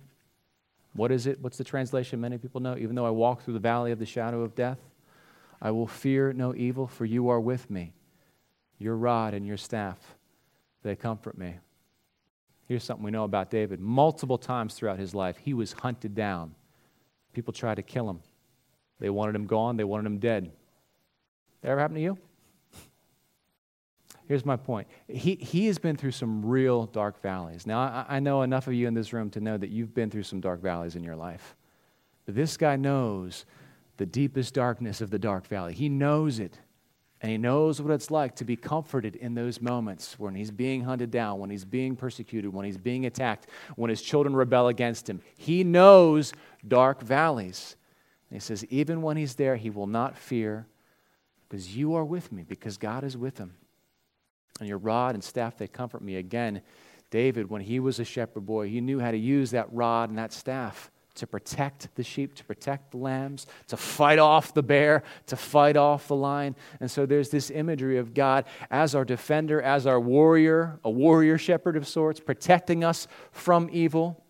what 0.99 1.12
is 1.12 1.27
it? 1.27 1.41
What's 1.41 1.56
the 1.56 1.65
translation 1.65 2.21
many 2.21 2.39
people 2.39 2.61
know? 2.61 2.77
Even 2.77 2.95
though 2.95 3.06
I 3.06 3.11
walk 3.11 3.43
through 3.43 3.55
the 3.55 3.61
valley 3.61 3.93
of 3.93 3.99
the 3.99 4.06
shadow 4.06 4.43
of 4.43 4.55
death, 4.55 4.79
I 5.62 5.71
will 5.71 5.87
fear 5.87 6.33
no 6.33 6.55
evil, 6.55 6.87
for 6.87 7.05
you 7.05 7.29
are 7.29 7.41
with 7.41 7.71
me. 7.71 7.93
Your 8.78 8.97
rod 8.97 9.35
and 9.35 9.47
your 9.47 9.57
staff, 9.57 9.97
they 10.83 10.95
comfort 10.95 11.38
me. 11.38 11.57
Here's 12.67 12.85
something 12.85 13.05
we 13.05 13.11
know 13.11 13.25
about 13.25 13.50
David. 13.50 13.81
Multiple 13.81 14.38
times 14.38 14.75
throughout 14.75 14.99
his 14.99 15.14
life, 15.14 15.37
he 15.38 15.55
was 15.55 15.73
hunted 15.73 16.14
down. 16.14 16.55
People 17.33 17.52
tried 17.52 17.76
to 17.76 17.83
kill 17.83 18.11
him. 18.11 18.21
They 19.00 19.11
wanted 19.11 19.35
him 19.35 19.47
gone, 19.47 19.76
they 19.76 19.85
wanted 19.85 20.07
him 20.07 20.19
dead. 20.19 20.50
That 21.62 21.71
ever 21.71 21.81
happened 21.81 21.97
to 21.97 22.02
you? 22.02 22.19
Here's 24.28 24.44
my 24.44 24.56
point. 24.56 24.87
He, 25.08 25.35
he 25.37 25.66
has 25.66 25.78
been 25.78 25.97
through 25.97 26.12
some 26.12 26.44
real 26.44 26.87
dark 26.87 27.20
valleys. 27.23 27.66
Now, 27.66 27.80
I, 27.80 28.16
I 28.16 28.20
know 28.20 28.42
enough 28.42 28.66
of 28.66 28.75
you 28.75 28.87
in 28.87 28.94
this 28.94 29.12
room 29.12 29.30
to 29.30 29.40
know 29.40 29.56
that 29.56 29.70
you've 29.70 29.94
been 29.94 30.11
through 30.11 30.23
some 30.25 30.40
dark 30.40 30.61
valleys 30.61 30.94
in 30.94 31.02
your 31.02 31.16
life. 31.16 31.56
But 32.26 32.35
this 32.35 32.56
guy 32.58 32.76
knows 32.76 33.47
the 33.97 34.06
deepest 34.06 34.54
darkness 34.54 35.00
of 35.00 35.11
the 35.11 35.18
dark 35.18 35.47
valley. 35.47 35.73
He 35.73 35.88
knows 35.88 36.38
it. 36.38 36.58
And 37.20 37.32
he 37.32 37.38
knows 37.38 37.82
what 37.82 37.92
it's 37.92 38.12
like 38.12 38.37
to 38.37 38.44
be 38.44 38.54
comforted 38.54 39.16
in 39.16 39.35
those 39.35 39.61
moments 39.61 40.18
when 40.20 40.37
he's 40.37 40.52
being 40.52 40.85
hunted 40.85 41.11
down, 41.11 41.40
when 41.40 41.50
he's 41.50 41.64
being 41.64 41.97
persecuted, 41.97 42.52
when 42.52 42.64
he's 42.64 42.76
being 42.76 43.06
attacked, 43.06 43.49
when 43.75 43.90
his 43.90 44.02
children 44.02 44.37
rebel 44.37 44.68
against 44.68 45.11
him. 45.11 45.20
He 45.37 45.64
knows 45.64 46.32
dark 46.68 47.02
valleys. 47.02 47.75
And 48.30 48.37
he 48.37 48.40
says, 48.40 48.64
even 48.66 49.02
when 49.02 49.16
he's 49.16 49.35
there, 49.35 49.56
he 49.56 49.70
will 49.70 49.88
not 49.88 50.16
fear 50.16 50.66
because 51.49 51.75
you 51.75 51.94
are 51.94 52.04
with 52.04 52.30
me, 52.30 52.44
because 52.47 52.76
God 52.76 53.02
is 53.02 53.16
with 53.16 53.38
him 53.38 53.54
and 54.61 54.69
your 54.69 54.79
rod 54.79 55.15
and 55.15 55.23
staff, 55.23 55.57
they 55.57 55.69
comfort 55.69 56.03
me. 56.03 56.17
Again, 56.17 56.62
David, 57.11 57.49
when 57.50 57.62
he 57.62 57.81
was 57.81 57.99
a 57.99 58.05
shepherd 58.05 58.45
boy, 58.47 58.69
he 58.69 58.81
knew 58.81 59.00
how 59.00 59.11
to 59.11 59.19
use 59.19 59.50
that 59.53 59.73
rod 59.73 60.11
and 60.11 60.19
that 60.19 60.33
staff 60.33 60.91
to 61.15 61.27
protect 61.27 61.88
the 61.97 62.05
sheep, 62.05 62.35
to 62.37 62.45
protect 62.45 62.93
the 62.93 62.97
lambs, 62.97 63.47
to 63.67 63.77
fight 63.77 64.19
off 64.19 64.55
the 64.55 64.62
bear, 64.62 65.03
to 65.27 65.37
fight 65.37 65.77
off 65.77 66.09
the 66.09 66.15
lion. 66.15 66.55
And 66.81 66.91
so 66.91 67.07
there's 67.07 67.31
this 67.31 67.50
imagery 67.50 67.99
of 67.99 68.15
God 68.15 68.45
as 68.71 68.95
our 68.95 69.05
defender, 69.05 69.61
as 69.61 69.87
our 69.87 69.99
warrior, 69.99 70.79
a 70.85 70.91
warrior 70.91 71.37
shepherd 71.37 71.77
of 71.77 71.88
sorts, 71.88 72.21
protecting 72.21 72.85
us 72.85 73.09
from 73.33 73.69
evil. 73.73 74.23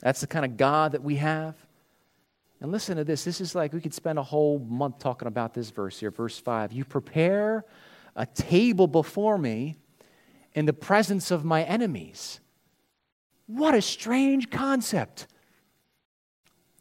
That's 0.00 0.20
the 0.20 0.26
kind 0.26 0.44
of 0.44 0.56
God 0.56 0.92
that 0.92 1.02
we 1.02 1.16
have. 1.16 1.54
And 2.60 2.72
listen 2.72 2.96
to 2.96 3.04
this. 3.04 3.24
This 3.24 3.40
is 3.40 3.54
like 3.54 3.72
we 3.72 3.80
could 3.80 3.94
spend 3.94 4.18
a 4.18 4.22
whole 4.22 4.58
month 4.58 5.00
talking 5.00 5.28
about 5.28 5.52
this 5.52 5.70
verse 5.70 5.98
here, 5.98 6.10
verse 6.10 6.38
5. 6.38 6.72
You 6.72 6.84
prepare 6.84 7.64
a 8.14 8.26
table 8.26 8.86
before 8.86 9.38
me 9.38 9.76
in 10.54 10.66
the 10.66 10.72
presence 10.72 11.30
of 11.30 11.44
my 11.44 11.62
enemies. 11.62 12.40
What 13.46 13.74
a 13.74 13.82
strange 13.82 14.50
concept. 14.50 15.26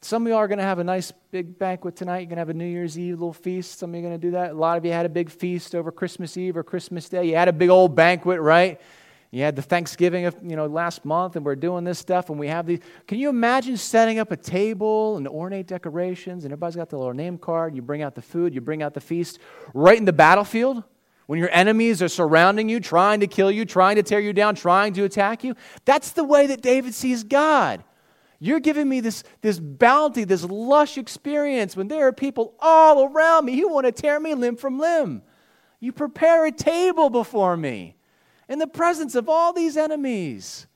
Some 0.01 0.23
of 0.23 0.29
y'all 0.29 0.39
are 0.39 0.47
going 0.47 0.57
to 0.57 0.63
have 0.63 0.79
a 0.79 0.83
nice 0.83 1.11
big 1.29 1.59
banquet 1.59 1.95
tonight. 1.95 2.19
You're 2.19 2.25
going 2.27 2.37
to 2.37 2.41
have 2.41 2.49
a 2.49 2.55
New 2.55 2.65
Year's 2.65 2.97
Eve 2.97 3.19
little 3.19 3.33
feast. 3.33 3.77
Some 3.77 3.91
of 3.91 3.95
you 3.95 4.01
are 4.01 4.09
going 4.09 4.19
to 4.19 4.27
do 4.27 4.31
that. 4.31 4.51
A 4.51 4.53
lot 4.53 4.77
of 4.77 4.83
you 4.83 4.91
had 4.91 5.05
a 5.05 5.09
big 5.09 5.29
feast 5.29 5.75
over 5.75 5.91
Christmas 5.91 6.37
Eve 6.37 6.57
or 6.57 6.63
Christmas 6.63 7.07
Day. 7.07 7.25
You 7.25 7.35
had 7.35 7.47
a 7.47 7.53
big 7.53 7.69
old 7.69 7.95
banquet, 7.95 8.41
right? 8.41 8.81
You 9.29 9.43
had 9.43 9.55
the 9.55 9.61
Thanksgiving 9.61 10.25
of, 10.25 10.35
you 10.43 10.55
know, 10.55 10.65
last 10.65 11.05
month, 11.05 11.35
and 11.35 11.45
we're 11.45 11.55
doing 11.55 11.85
this 11.85 11.99
stuff, 11.99 12.29
and 12.29 12.37
we 12.37 12.47
have 12.47 12.65
these. 12.65 12.79
Can 13.07 13.17
you 13.17 13.29
imagine 13.29 13.77
setting 13.77 14.19
up 14.19 14.31
a 14.31 14.37
table 14.37 15.17
and 15.17 15.27
ornate 15.27 15.67
decorations, 15.67 16.43
and 16.43 16.51
everybody's 16.51 16.75
got 16.75 16.89
the 16.89 16.97
little 16.97 17.13
name 17.13 17.37
card, 17.37 17.73
you 17.73 17.81
bring 17.81 18.01
out 18.01 18.13
the 18.15 18.21
food, 18.21 18.53
you 18.53 18.59
bring 18.59 18.83
out 18.83 18.93
the 18.93 19.01
feast, 19.01 19.39
right 19.73 19.97
in 19.97 20.03
the 20.05 20.11
battlefield? 20.11 20.83
When 21.31 21.39
your 21.39 21.49
enemies 21.53 22.01
are 22.01 22.09
surrounding 22.09 22.67
you, 22.67 22.81
trying 22.81 23.21
to 23.21 23.27
kill 23.27 23.49
you, 23.49 23.63
trying 23.63 23.95
to 23.95 24.03
tear 24.03 24.19
you 24.19 24.33
down, 24.33 24.53
trying 24.53 24.91
to 24.95 25.05
attack 25.05 25.45
you? 25.45 25.55
That's 25.85 26.11
the 26.11 26.25
way 26.25 26.45
that 26.47 26.61
David 26.61 26.93
sees 26.93 27.23
God. 27.23 27.85
You're 28.39 28.59
giving 28.59 28.89
me 28.89 28.99
this, 28.99 29.23
this 29.39 29.57
bounty, 29.57 30.25
this 30.25 30.43
lush 30.43 30.97
experience 30.97 31.77
when 31.77 31.87
there 31.87 32.05
are 32.05 32.11
people 32.11 32.53
all 32.59 33.05
around 33.05 33.45
me 33.45 33.57
who 33.57 33.69
want 33.69 33.85
to 33.85 33.93
tear 33.93 34.19
me 34.19 34.33
limb 34.33 34.57
from 34.57 34.77
limb. 34.77 35.21
You 35.79 35.93
prepare 35.93 36.47
a 36.47 36.51
table 36.51 37.09
before 37.09 37.55
me 37.55 37.95
in 38.49 38.59
the 38.59 38.67
presence 38.67 39.15
of 39.15 39.29
all 39.29 39.53
these 39.53 39.77
enemies. 39.77 40.67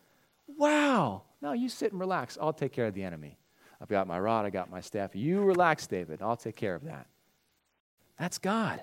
Wow. 0.47 1.23
Now 1.41 1.51
you 1.51 1.67
sit 1.67 1.91
and 1.91 1.99
relax. 1.99 2.37
I'll 2.39 2.53
take 2.53 2.71
care 2.71 2.85
of 2.85 2.93
the 2.93 3.03
enemy. 3.03 3.37
I've 3.81 3.89
got 3.89 4.07
my 4.07 4.21
rod, 4.21 4.45
I 4.45 4.51
got 4.51 4.71
my 4.71 4.79
staff. 4.79 5.17
You 5.17 5.41
relax, 5.41 5.85
David. 5.85 6.21
I'll 6.21 6.37
take 6.37 6.55
care 6.55 6.75
of 6.75 6.85
that. 6.85 7.07
That's 8.17 8.37
God. 8.37 8.81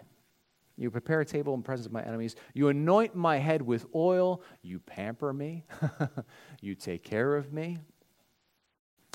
You 0.77 0.91
prepare 0.91 1.21
a 1.21 1.25
table 1.25 1.55
in 1.55 1.61
the 1.61 1.65
presence 1.65 1.87
of 1.87 1.93
my 1.93 2.03
enemies. 2.03 2.35
You 2.55 2.69
anoint 2.69 3.15
my 3.15 3.39
head 3.39 3.63
with 3.63 3.87
oil. 3.95 4.43
You 4.63 4.79
pamper 4.81 5.33
me. 5.33 5.65
you 6.61 6.75
take 6.75 7.03
care 7.05 7.37
of 7.37 7.53
me. 7.53 7.79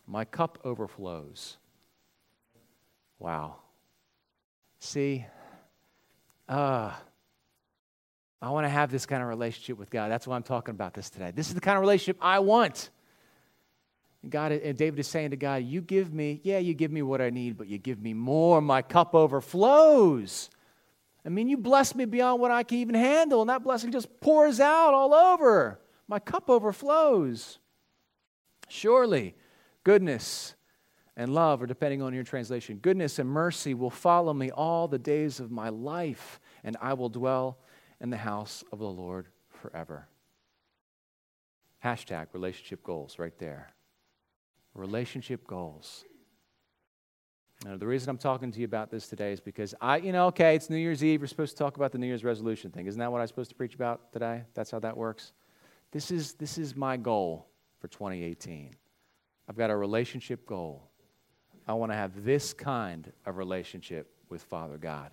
My 0.06 0.24
cup 0.24 0.60
overflows. 0.64 1.58
Wow. 3.20 3.58
See, 4.80 5.26
uh, 6.48 6.92
I 8.42 8.50
want 8.52 8.66
to 8.66 8.70
have 8.70 8.92
this 8.92 9.06
kind 9.06 9.24
of 9.24 9.28
relationship 9.30 9.78
with 9.78 9.90
God. 9.90 10.12
That's 10.12 10.28
why 10.28 10.36
I'm 10.36 10.44
talking 10.44 10.76
about 10.76 10.94
this 10.94 11.10
today. 11.10 11.32
This 11.34 11.48
is 11.48 11.56
the 11.56 11.62
kind 11.62 11.76
of 11.76 11.82
relationship 11.82 12.18
I 12.22 12.40
want. 12.40 12.92
God 14.30 14.52
and 14.52 14.78
David 14.78 15.00
is 15.00 15.08
saying 15.08 15.32
to 15.32 15.38
God, 15.38 15.64
You 15.64 15.82
give 15.82 16.14
me, 16.14 16.42
yeah, 16.44 16.60
you 16.60 16.74
give 16.74 16.92
me 16.92 17.02
what 17.02 17.22
I 17.22 17.30
need, 17.30 17.58
but 17.58 17.68
you 17.68 17.78
give 17.78 18.02
me 18.02 18.14
more. 18.14 18.62
My 18.62 18.82
cup 18.82 19.16
overflows. 19.16 20.50
I 21.28 21.30
mean, 21.30 21.50
you 21.50 21.58
bless 21.58 21.94
me 21.94 22.06
beyond 22.06 22.40
what 22.40 22.52
I 22.52 22.64
can 22.64 22.78
even 22.78 22.96
handle, 22.96 23.42
and 23.42 23.50
that 23.50 23.62
blessing 23.62 23.92
just 23.92 24.22
pours 24.22 24.62
out 24.62 24.94
all 24.94 25.14
over. 25.14 25.78
My 26.08 26.20
cup 26.20 26.50
overflows. 26.50 27.60
Surely, 28.70 29.36
goodness 29.84 30.56
and 31.18 31.34
love, 31.34 31.62
or 31.62 31.66
depending 31.66 32.02
on 32.02 32.14
your 32.14 32.24
translation, 32.24 32.78
goodness 32.78 33.20
and 33.20 33.30
mercy 33.30 33.74
will 33.74 33.90
follow 33.90 34.34
me 34.34 34.52
all 34.52 34.88
the 34.88 34.98
days 34.98 35.42
of 35.42 35.52
my 35.52 35.68
life, 35.68 36.40
and 36.64 36.78
I 36.82 36.94
will 36.94 37.10
dwell 37.10 37.58
in 38.00 38.10
the 38.10 38.16
house 38.16 38.64
of 38.72 38.80
the 38.80 38.86
Lord 38.86 39.28
forever. 39.50 40.08
Hashtag 41.84 42.28
relationship 42.32 42.84
goals 42.84 43.20
right 43.20 43.38
there. 43.38 43.74
Relationship 44.74 45.46
goals. 45.46 46.06
Now, 47.66 47.76
the 47.76 47.88
reason 47.88 48.10
I'm 48.10 48.20
talking 48.20 48.52
to 48.52 48.60
you 48.60 48.66
about 48.66 48.92
this 48.92 49.08
today 49.08 49.32
is 49.32 49.40
because 49.40 49.74
I, 49.82 49.98
you 49.98 50.12
know, 50.12 50.28
okay, 50.28 50.56
it's 50.56 50.70
New 50.70 50.78
Year's 50.78 51.04
Eve. 51.04 51.22
We're 51.22 51.28
supposed 51.28 51.58
to 51.58 51.64
talk 51.64 51.76
about 51.78 51.92
the 51.92 51.98
New 51.98 52.06
Year's 52.06 52.24
resolution 52.24 52.70
thing. 52.70 52.86
Isn't 52.86 53.00
that 53.00 53.12
what 53.12 53.20
I'm 53.20 53.28
supposed 53.28 53.50
to 53.50 53.56
preach 53.56 53.74
about 53.74 54.14
today? 54.14 54.44
That's 54.54 54.70
how 54.70 54.80
that 54.80 54.96
works. 54.96 55.34
This 55.92 56.12
is, 56.12 56.34
this 56.34 56.60
is 56.60 56.76
my 56.76 56.98
goal 56.98 57.48
for 57.80 57.88
2018. 57.88 58.76
I've 59.50 59.58
got 59.58 59.72
a 59.72 59.76
relationship 59.76 60.46
goal. 60.46 60.84
I 61.68 61.74
want 61.74 61.92
to 61.92 61.96
have 61.96 62.24
this 62.24 62.54
kind 62.54 63.12
of 63.26 63.38
relationship 63.38 64.12
with 64.30 64.44
Father 64.44 64.78
God. 64.78 65.10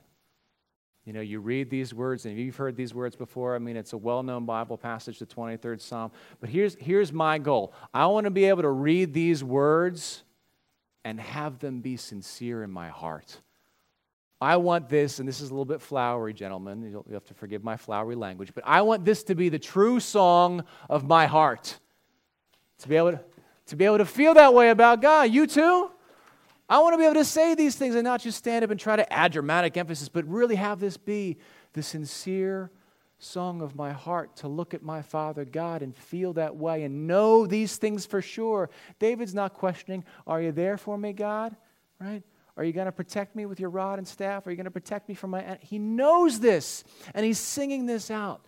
You 1.07 1.13
know, 1.13 1.21
you 1.21 1.41
read 1.41 1.71
these 1.71 1.93
words, 1.93 2.25
and 2.25 2.39
you've 2.39 2.57
heard 2.57 2.77
these 2.77 2.95
words 2.95 3.15
before. 3.17 3.55
I 3.55 3.59
mean, 3.59 3.77
it's 3.77 3.93
a 3.93 3.99
well 3.99 4.23
known 4.23 4.47
Bible 4.47 4.79
passage, 4.79 5.19
the 5.19 5.27
23rd 5.27 5.81
Psalm. 5.81 6.11
But 6.41 6.51
here's, 6.51 6.77
here's 6.77 7.13
my 7.13 7.39
goal 7.39 7.73
I 7.93 8.07
want 8.07 8.25
to 8.25 8.31
be 8.31 8.45
able 8.45 8.63
to 8.63 8.71
read 8.71 9.15
these 9.15 9.43
words 9.43 10.25
and 11.05 11.21
have 11.21 11.59
them 11.59 11.81
be 11.81 11.97
sincere 11.97 12.63
in 12.63 12.71
my 12.71 12.89
heart. 12.89 13.41
I 14.41 14.57
want 14.57 14.89
this, 14.89 15.21
and 15.21 15.29
this 15.29 15.41
is 15.41 15.51
a 15.51 15.53
little 15.53 15.65
bit 15.65 15.81
flowery, 15.81 16.35
gentlemen. 16.35 16.91
You'll, 16.91 17.07
have 17.13 17.25
to 17.27 17.35
forgive 17.35 17.63
my 17.65 17.77
flowery 17.77 18.15
language, 18.15 18.53
but 18.55 18.65
I 18.67 18.83
want 18.83 19.05
this 19.05 19.23
to 19.25 19.35
be 19.35 19.49
the 19.49 19.59
true 19.59 20.01
song 20.01 20.65
of 20.91 21.07
my 21.07 21.27
heart. 21.27 21.79
To 22.81 22.89
be 22.89 22.97
able 22.97 23.13
to, 23.13 23.21
to, 23.67 23.77
be 23.77 23.85
able 23.85 23.99
to 23.99 24.05
feel 24.05 24.35
that 24.35 24.53
way 24.53 24.71
about 24.71 25.01
God. 25.01 25.31
You 25.31 25.47
too? 25.47 25.91
I 26.69 26.81
want 26.81 26.95
to 26.95 26.99
be 26.99 27.05
able 27.05 27.15
to 27.15 27.25
say 27.25 27.55
these 27.55 27.77
things 27.77 27.95
and 27.95 28.05
not 28.05 28.21
just 28.21 28.39
stand 28.39 28.65
up 28.65 28.71
and 28.71 28.81
try 28.81 28.97
to 28.97 29.13
add 29.13 29.33
dramatic 29.33 29.77
emphasis, 29.77 30.09
but 30.09 30.27
really 30.27 30.57
have 30.57 30.81
this 30.81 30.97
be 30.97 31.39
the 31.73 31.83
sincere 31.83 32.71
song 33.25 33.61
of 33.63 33.75
my 33.75 33.93
heart 33.93 34.37
to 34.37 34.49
look 34.49 34.75
at 34.75 34.83
my 34.83 35.03
Father 35.03 35.45
God 35.45 35.83
and 35.83 35.97
feel 35.97 36.33
that 36.35 36.57
way 36.57 36.85
and 36.85 37.07
know 37.07 37.47
these 37.47 37.77
things 37.77 38.07
for 38.07 38.23
sure. 38.23 38.71
David's 38.99 39.35
not 39.35 39.55
questioning, 39.55 40.05
Are 40.27 40.41
you 40.41 40.53
there 40.53 40.77
for 40.77 40.97
me, 40.97 41.13
God? 41.13 41.57
Right? 42.01 42.23
Are 42.57 42.65
you 42.65 42.73
going 42.73 42.87
to 42.87 42.93
protect 42.93 43.35
me 43.35 43.47
with 43.47 43.59
your 43.59 43.71
rod 43.71 43.99
and 43.99 44.07
staff? 44.07 44.47
Are 44.47 44.51
you 44.51 44.57
going 44.57 44.65
to 44.65 44.71
protect 44.71 45.09
me 45.09 45.15
from 45.15 45.31
my. 45.31 45.59
He 45.61 45.79
knows 45.79 46.39
this, 46.39 46.85
and 47.13 47.27
he's 47.27 47.39
singing 47.39 47.87
this 47.87 48.11
out. 48.11 48.47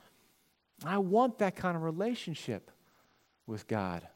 I 0.85 0.99
want 0.99 1.39
that 1.39 1.57
kind 1.57 1.77
of 1.77 1.83
relationship 1.83 2.71
with 3.47 3.67
God. 3.67 4.07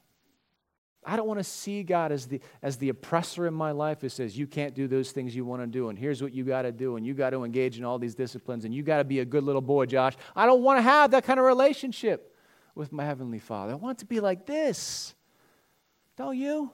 I 1.05 1.17
don't 1.17 1.27
want 1.27 1.41
to 1.41 1.45
see 1.45 1.83
God 1.83 2.13
as 2.13 2.27
the, 2.27 2.41
as 2.63 2.77
the 2.77 2.91
oppressor 2.91 3.47
in 3.47 3.55
my 3.55 3.71
life 3.71 4.03
who 4.03 4.09
says, 4.09 4.37
You 4.37 4.47
can't 4.47 4.75
do 4.75 4.87
those 4.87 5.13
things 5.13 5.35
you 5.35 5.45
want 5.45 5.63
to 5.63 5.67
do, 5.67 5.89
and 5.89 5.99
here's 5.99 6.23
what 6.23 6.33
you 6.33 6.45
got 6.45 6.63
to 6.63 6.73
do, 6.73 6.97
and 6.97 7.07
you 7.07 7.15
got 7.15 7.31
to 7.31 7.45
engage 7.45 7.79
in 7.79 7.85
all 7.85 7.99
these 7.99 8.15
disciplines, 8.15 8.65
and 8.65 8.75
you 8.75 8.83
got 8.83 8.99
to 8.99 9.05
be 9.05 9.21
a 9.21 9.25
good 9.25 9.45
little 9.45 9.63
boy, 9.63 9.87
Josh. 9.87 10.15
I 10.37 10.47
don't 10.47 10.63
want 10.63 10.79
to 10.79 10.83
have 10.83 11.13
that 11.13 11.25
kind 11.25 11.41
of 11.41 11.47
relationship 11.47 12.37
with 12.75 12.93
my 12.93 13.05
Heavenly 13.05 13.39
Father. 13.39 13.73
I 13.73 13.77
want 13.77 13.99
to 14.01 14.07
be 14.07 14.21
like 14.21 14.47
this. 14.47 15.15
Don't 16.17 16.37
you? 16.37 16.71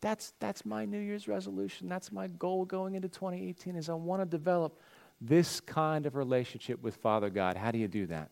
That's, 0.00 0.32
that's 0.38 0.64
my 0.64 0.84
New 0.84 0.98
Year's 0.98 1.28
resolution. 1.28 1.88
That's 1.88 2.12
my 2.12 2.28
goal 2.28 2.64
going 2.64 2.94
into 2.94 3.08
2018 3.08 3.76
is 3.76 3.88
I 3.88 3.94
want 3.94 4.20
to 4.22 4.26
develop 4.26 4.78
this 5.20 5.60
kind 5.60 6.04
of 6.06 6.14
relationship 6.14 6.82
with 6.82 6.96
Father 6.96 7.30
God. 7.30 7.56
How 7.56 7.70
do 7.70 7.78
you 7.78 7.88
do 7.88 8.06
that? 8.06 8.30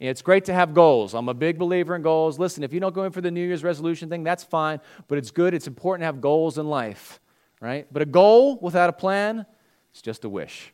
It's 0.00 0.22
great 0.22 0.44
to 0.44 0.54
have 0.54 0.74
goals. 0.74 1.14
I'm 1.14 1.28
a 1.28 1.34
big 1.34 1.58
believer 1.58 1.96
in 1.96 2.02
goals. 2.02 2.38
Listen, 2.38 2.62
if 2.62 2.72
you 2.72 2.78
don't 2.78 2.94
go 2.94 3.04
in 3.04 3.12
for 3.12 3.20
the 3.20 3.32
New 3.32 3.44
Year's 3.44 3.64
resolution 3.64 4.08
thing, 4.08 4.22
that's 4.22 4.44
fine, 4.44 4.80
but 5.08 5.18
it's 5.18 5.32
good. 5.32 5.54
It's 5.54 5.66
important 5.66 6.02
to 6.02 6.06
have 6.06 6.20
goals 6.20 6.56
in 6.56 6.68
life, 6.68 7.20
right? 7.60 7.86
But 7.92 8.02
a 8.02 8.06
goal 8.06 8.58
without 8.60 8.88
a 8.88 8.92
plan 8.92 9.44
is 9.92 10.00
just 10.00 10.24
a 10.24 10.28
wish, 10.28 10.72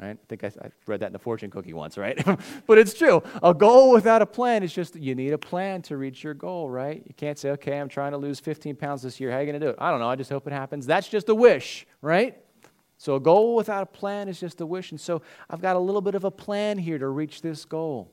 right? 0.00 0.18
I 0.20 0.26
think 0.28 0.42
I, 0.42 0.48
I 0.60 0.70
read 0.88 1.00
that 1.00 1.06
in 1.06 1.12
the 1.12 1.20
fortune 1.20 1.52
cookie 1.52 1.72
once, 1.72 1.96
right? 1.96 2.20
but 2.66 2.78
it's 2.78 2.94
true. 2.94 3.22
A 3.44 3.54
goal 3.54 3.92
without 3.92 4.22
a 4.22 4.26
plan 4.26 4.64
is 4.64 4.72
just 4.72 4.96
you 4.96 5.14
need 5.14 5.32
a 5.32 5.38
plan 5.38 5.80
to 5.82 5.96
reach 5.96 6.24
your 6.24 6.34
goal, 6.34 6.68
right? 6.68 7.00
You 7.06 7.14
can't 7.14 7.38
say, 7.38 7.50
okay, 7.50 7.78
I'm 7.78 7.88
trying 7.88 8.10
to 8.10 8.18
lose 8.18 8.40
15 8.40 8.74
pounds 8.74 9.02
this 9.02 9.20
year. 9.20 9.30
How 9.30 9.36
are 9.36 9.40
you 9.40 9.46
going 9.46 9.60
to 9.60 9.64
do 9.64 9.70
it? 9.70 9.76
I 9.78 9.92
don't 9.92 10.00
know. 10.00 10.08
I 10.08 10.16
just 10.16 10.30
hope 10.30 10.48
it 10.48 10.52
happens. 10.52 10.84
That's 10.84 11.08
just 11.08 11.28
a 11.28 11.34
wish, 11.34 11.86
right? 12.02 12.36
So 12.98 13.14
a 13.14 13.20
goal 13.20 13.54
without 13.54 13.84
a 13.84 13.86
plan 13.86 14.28
is 14.28 14.40
just 14.40 14.60
a 14.60 14.66
wish. 14.66 14.90
And 14.90 15.00
so 15.00 15.22
I've 15.48 15.60
got 15.60 15.76
a 15.76 15.78
little 15.78 16.00
bit 16.00 16.16
of 16.16 16.24
a 16.24 16.30
plan 16.30 16.76
here 16.76 16.98
to 16.98 17.06
reach 17.06 17.40
this 17.40 17.64
goal. 17.64 18.10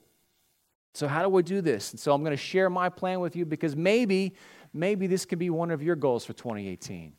So, 0.94 1.08
how 1.08 1.22
do 1.22 1.30
we 1.30 1.44
do 1.44 1.62
this? 1.62 1.92
And 1.92 2.00
so, 2.00 2.14
I'm 2.14 2.22
going 2.22 2.32
to 2.32 2.38
share 2.38 2.70
my 2.70 2.90
plan 2.90 3.20
with 3.20 3.36
you 3.36 3.46
because 3.46 3.76
maybe, 3.76 4.36
maybe 4.74 5.08
this 5.08 5.26
can 5.26 5.40
be 5.40 5.50
one 5.50 5.72
of 5.72 5.82
your 5.82 5.96
goals 5.96 6.26
for 6.26 6.34
2018 6.34 7.14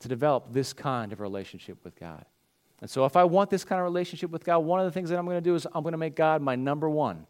to 0.00 0.08
develop 0.08 0.52
this 0.52 0.72
kind 0.72 1.12
of 1.12 1.20
relationship 1.20 1.78
with 1.84 1.98
God. 1.98 2.24
And 2.80 2.90
so, 2.90 3.04
if 3.04 3.16
I 3.16 3.24
want 3.24 3.50
this 3.50 3.64
kind 3.64 3.78
of 3.78 3.84
relationship 3.84 4.30
with 4.30 4.44
God, 4.44 4.58
one 4.58 4.80
of 4.80 4.86
the 4.86 4.90
things 4.90 5.10
that 5.10 5.18
I'm 5.18 5.24
going 5.24 5.36
to 5.36 5.40
do 5.40 5.54
is 5.54 5.66
I'm 5.72 5.82
going 5.82 5.92
to 5.92 5.98
make 5.98 6.16
God 6.16 6.42
my 6.42 6.56
number 6.56 6.90
one. 6.90 7.26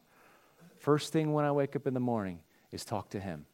First 0.78 1.12
thing 1.12 1.32
when 1.32 1.44
I 1.44 1.52
wake 1.52 1.76
up 1.76 1.86
in 1.86 1.94
the 1.94 2.00
morning 2.00 2.40
is 2.70 2.84
talk 2.84 3.10
to 3.10 3.20
Him. 3.20 3.44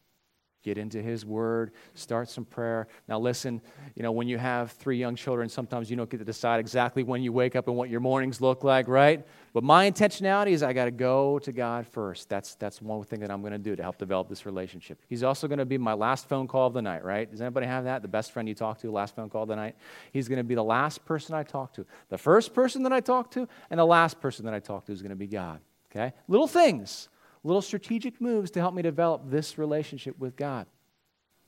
Get 0.65 0.77
into 0.77 1.01
His 1.01 1.25
Word, 1.25 1.71
start 1.95 2.29
some 2.29 2.45
prayer. 2.45 2.89
Now, 3.07 3.21
listen, 3.21 3.63
you 3.95 4.03
know, 4.03 4.11
when 4.11 4.27
you 4.27 4.39
have 4.39 4.73
three 4.73 4.99
young 4.99 5.15
children, 5.15 5.49
sometimes 5.49 5.89
you 5.89 5.97
don't 5.97 6.11
get 6.11 6.19
to 6.19 6.25
decide 6.25 6.59
exactly 6.59 7.05
when 7.05 7.23
you 7.23 7.33
wake 7.33 7.55
up 7.55 7.69
and 7.69 7.77
what 7.77 7.89
your 7.89 8.01
mornings 8.01 8.41
look 8.41 8.65
like, 8.65 8.89
right? 8.89 9.25
But 9.53 9.63
my 9.63 9.89
intentionality 9.89 10.49
is 10.49 10.65
I 10.65 10.73
got 10.73 10.87
to 10.87 10.91
go 10.91 11.39
to 11.41 11.53
God 11.53 11.87
first. 11.87 12.29
That's, 12.29 12.57
that's 12.57 12.83
one 12.83 13.05
thing 13.05 13.21
that 13.21 13.31
I'm 13.31 13.41
going 13.41 13.53
to 13.53 13.59
do 13.59 13.77
to 13.77 13.83
help 13.83 13.99
develop 13.99 14.29
this 14.29 14.47
relationship. 14.47 15.01
He's 15.07 15.23
also 15.23 15.47
going 15.47 15.61
to 15.61 15.65
be 15.65 15.79
my 15.79 15.95
last 15.95 16.29
phone 16.29 16.49
call 16.49 16.67
of 16.67 16.75
the 16.75 16.83
night, 16.83 17.05
right? 17.05 17.31
Does 17.31 17.41
anybody 17.41 17.67
have 17.67 17.85
that? 17.85 18.03
The 18.03 18.09
best 18.09 18.33
friend 18.33 18.49
you 18.49 18.55
talk 18.55 18.79
to, 18.81 18.91
last 18.91 19.15
phone 19.15 19.31
call 19.31 19.45
of 19.45 19.49
the 19.49 19.57
night? 19.57 19.77
He's 20.13 20.29
going 20.29 20.39
to 20.39 20.45
be 20.45 20.57
the 20.57 20.65
last 20.65 21.05
person 21.05 21.35
I 21.35 21.45
talk 21.45 21.73
to. 21.75 21.87
The 22.09 22.19
first 22.19 22.53
person 22.53 22.83
that 22.83 22.93
I 22.93 23.01
talk 23.01 23.31
to, 23.33 23.49
and 23.71 23.79
the 23.79 23.87
last 23.87 24.21
person 24.21 24.45
that 24.47 24.55
I 24.55 24.61
talk 24.61 24.87
to 24.87 24.93
is 24.93 25.03
going 25.03 25.11
to 25.11 25.17
be 25.17 25.29
God, 25.29 25.61
okay? 25.91 26.13
Little 26.27 26.49
things 26.49 27.09
little 27.49 27.63
strategic 27.63 28.21
moves 28.21 28.51
to 28.53 28.61
help 28.61 28.75
me 28.75 28.83
develop 28.83 29.23
this 29.31 29.59
relationship 29.59 30.19
with 30.19 30.37
God. 30.37 30.67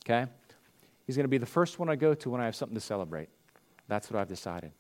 Okay? 0.05 0.31
He's 1.07 1.17
going 1.17 1.25
to 1.25 1.29
be 1.29 1.39
the 1.39 1.47
first 1.47 1.79
one 1.79 1.89
I 1.89 1.97
go 1.97 2.15
to 2.15 2.31
when 2.31 2.41
I 2.41 2.47
have 2.47 2.57
something 2.57 2.75
to 2.75 2.81
celebrate. 2.81 3.29
That's 3.89 4.11
what 4.11 4.21
I've 4.21 4.29
decided. 4.29 4.73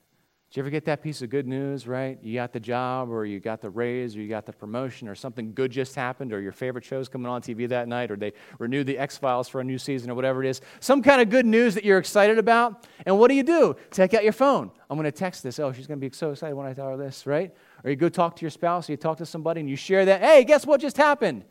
Did 0.50 0.56
you 0.56 0.62
ever 0.62 0.70
get 0.70 0.84
that 0.86 1.00
piece 1.00 1.22
of 1.22 1.30
good 1.30 1.46
news, 1.46 1.86
right? 1.86 2.18
You 2.22 2.34
got 2.34 2.52
the 2.52 2.58
job, 2.58 3.08
or 3.08 3.24
you 3.24 3.38
got 3.38 3.60
the 3.60 3.70
raise, 3.70 4.16
or 4.16 4.20
you 4.20 4.28
got 4.28 4.46
the 4.46 4.52
promotion, 4.52 5.06
or 5.06 5.14
something 5.14 5.52
good 5.54 5.70
just 5.70 5.94
happened, 5.94 6.32
or 6.32 6.40
your 6.40 6.50
favorite 6.50 6.84
show's 6.84 7.08
coming 7.08 7.28
on 7.28 7.40
TV 7.40 7.68
that 7.68 7.86
night, 7.86 8.10
or 8.10 8.16
they 8.16 8.32
renewed 8.58 8.88
the 8.88 8.98
X 8.98 9.16
Files 9.16 9.48
for 9.48 9.60
a 9.60 9.64
new 9.64 9.78
season, 9.78 10.10
or 10.10 10.14
whatever 10.14 10.42
it 10.42 10.48
is. 10.48 10.60
Some 10.80 11.02
kind 11.02 11.20
of 11.20 11.30
good 11.30 11.46
news 11.46 11.76
that 11.76 11.84
you're 11.84 11.98
excited 11.98 12.36
about. 12.36 12.88
And 13.06 13.16
what 13.16 13.28
do 13.28 13.34
you 13.34 13.44
do? 13.44 13.76
Take 13.92 14.12
out 14.12 14.24
your 14.24 14.32
phone. 14.32 14.72
I'm 14.88 14.96
going 14.96 15.04
to 15.04 15.12
text 15.12 15.44
this. 15.44 15.60
Oh, 15.60 15.72
she's 15.72 15.86
going 15.86 16.00
to 16.00 16.08
be 16.08 16.12
so 16.12 16.32
excited 16.32 16.56
when 16.56 16.66
I 16.66 16.72
tell 16.72 16.88
her 16.88 16.96
this, 16.96 17.26
right? 17.26 17.54
Or 17.84 17.90
you 17.90 17.96
go 17.96 18.08
talk 18.08 18.37
to 18.37 18.42
your 18.42 18.50
spouse, 18.50 18.88
or 18.88 18.92
you 18.92 18.96
talk 18.96 19.18
to 19.18 19.26
somebody, 19.26 19.60
and 19.60 19.68
you 19.68 19.76
share 19.76 20.04
that. 20.04 20.20
Hey, 20.20 20.44
guess 20.44 20.66
what 20.66 20.80
just 20.80 20.96
happened? 20.96 21.44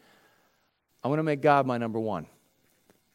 I'm 1.04 1.10
going 1.10 1.18
to 1.18 1.24
make 1.24 1.42
God 1.42 1.66
my 1.66 1.78
number 1.78 2.00
one. 2.00 2.28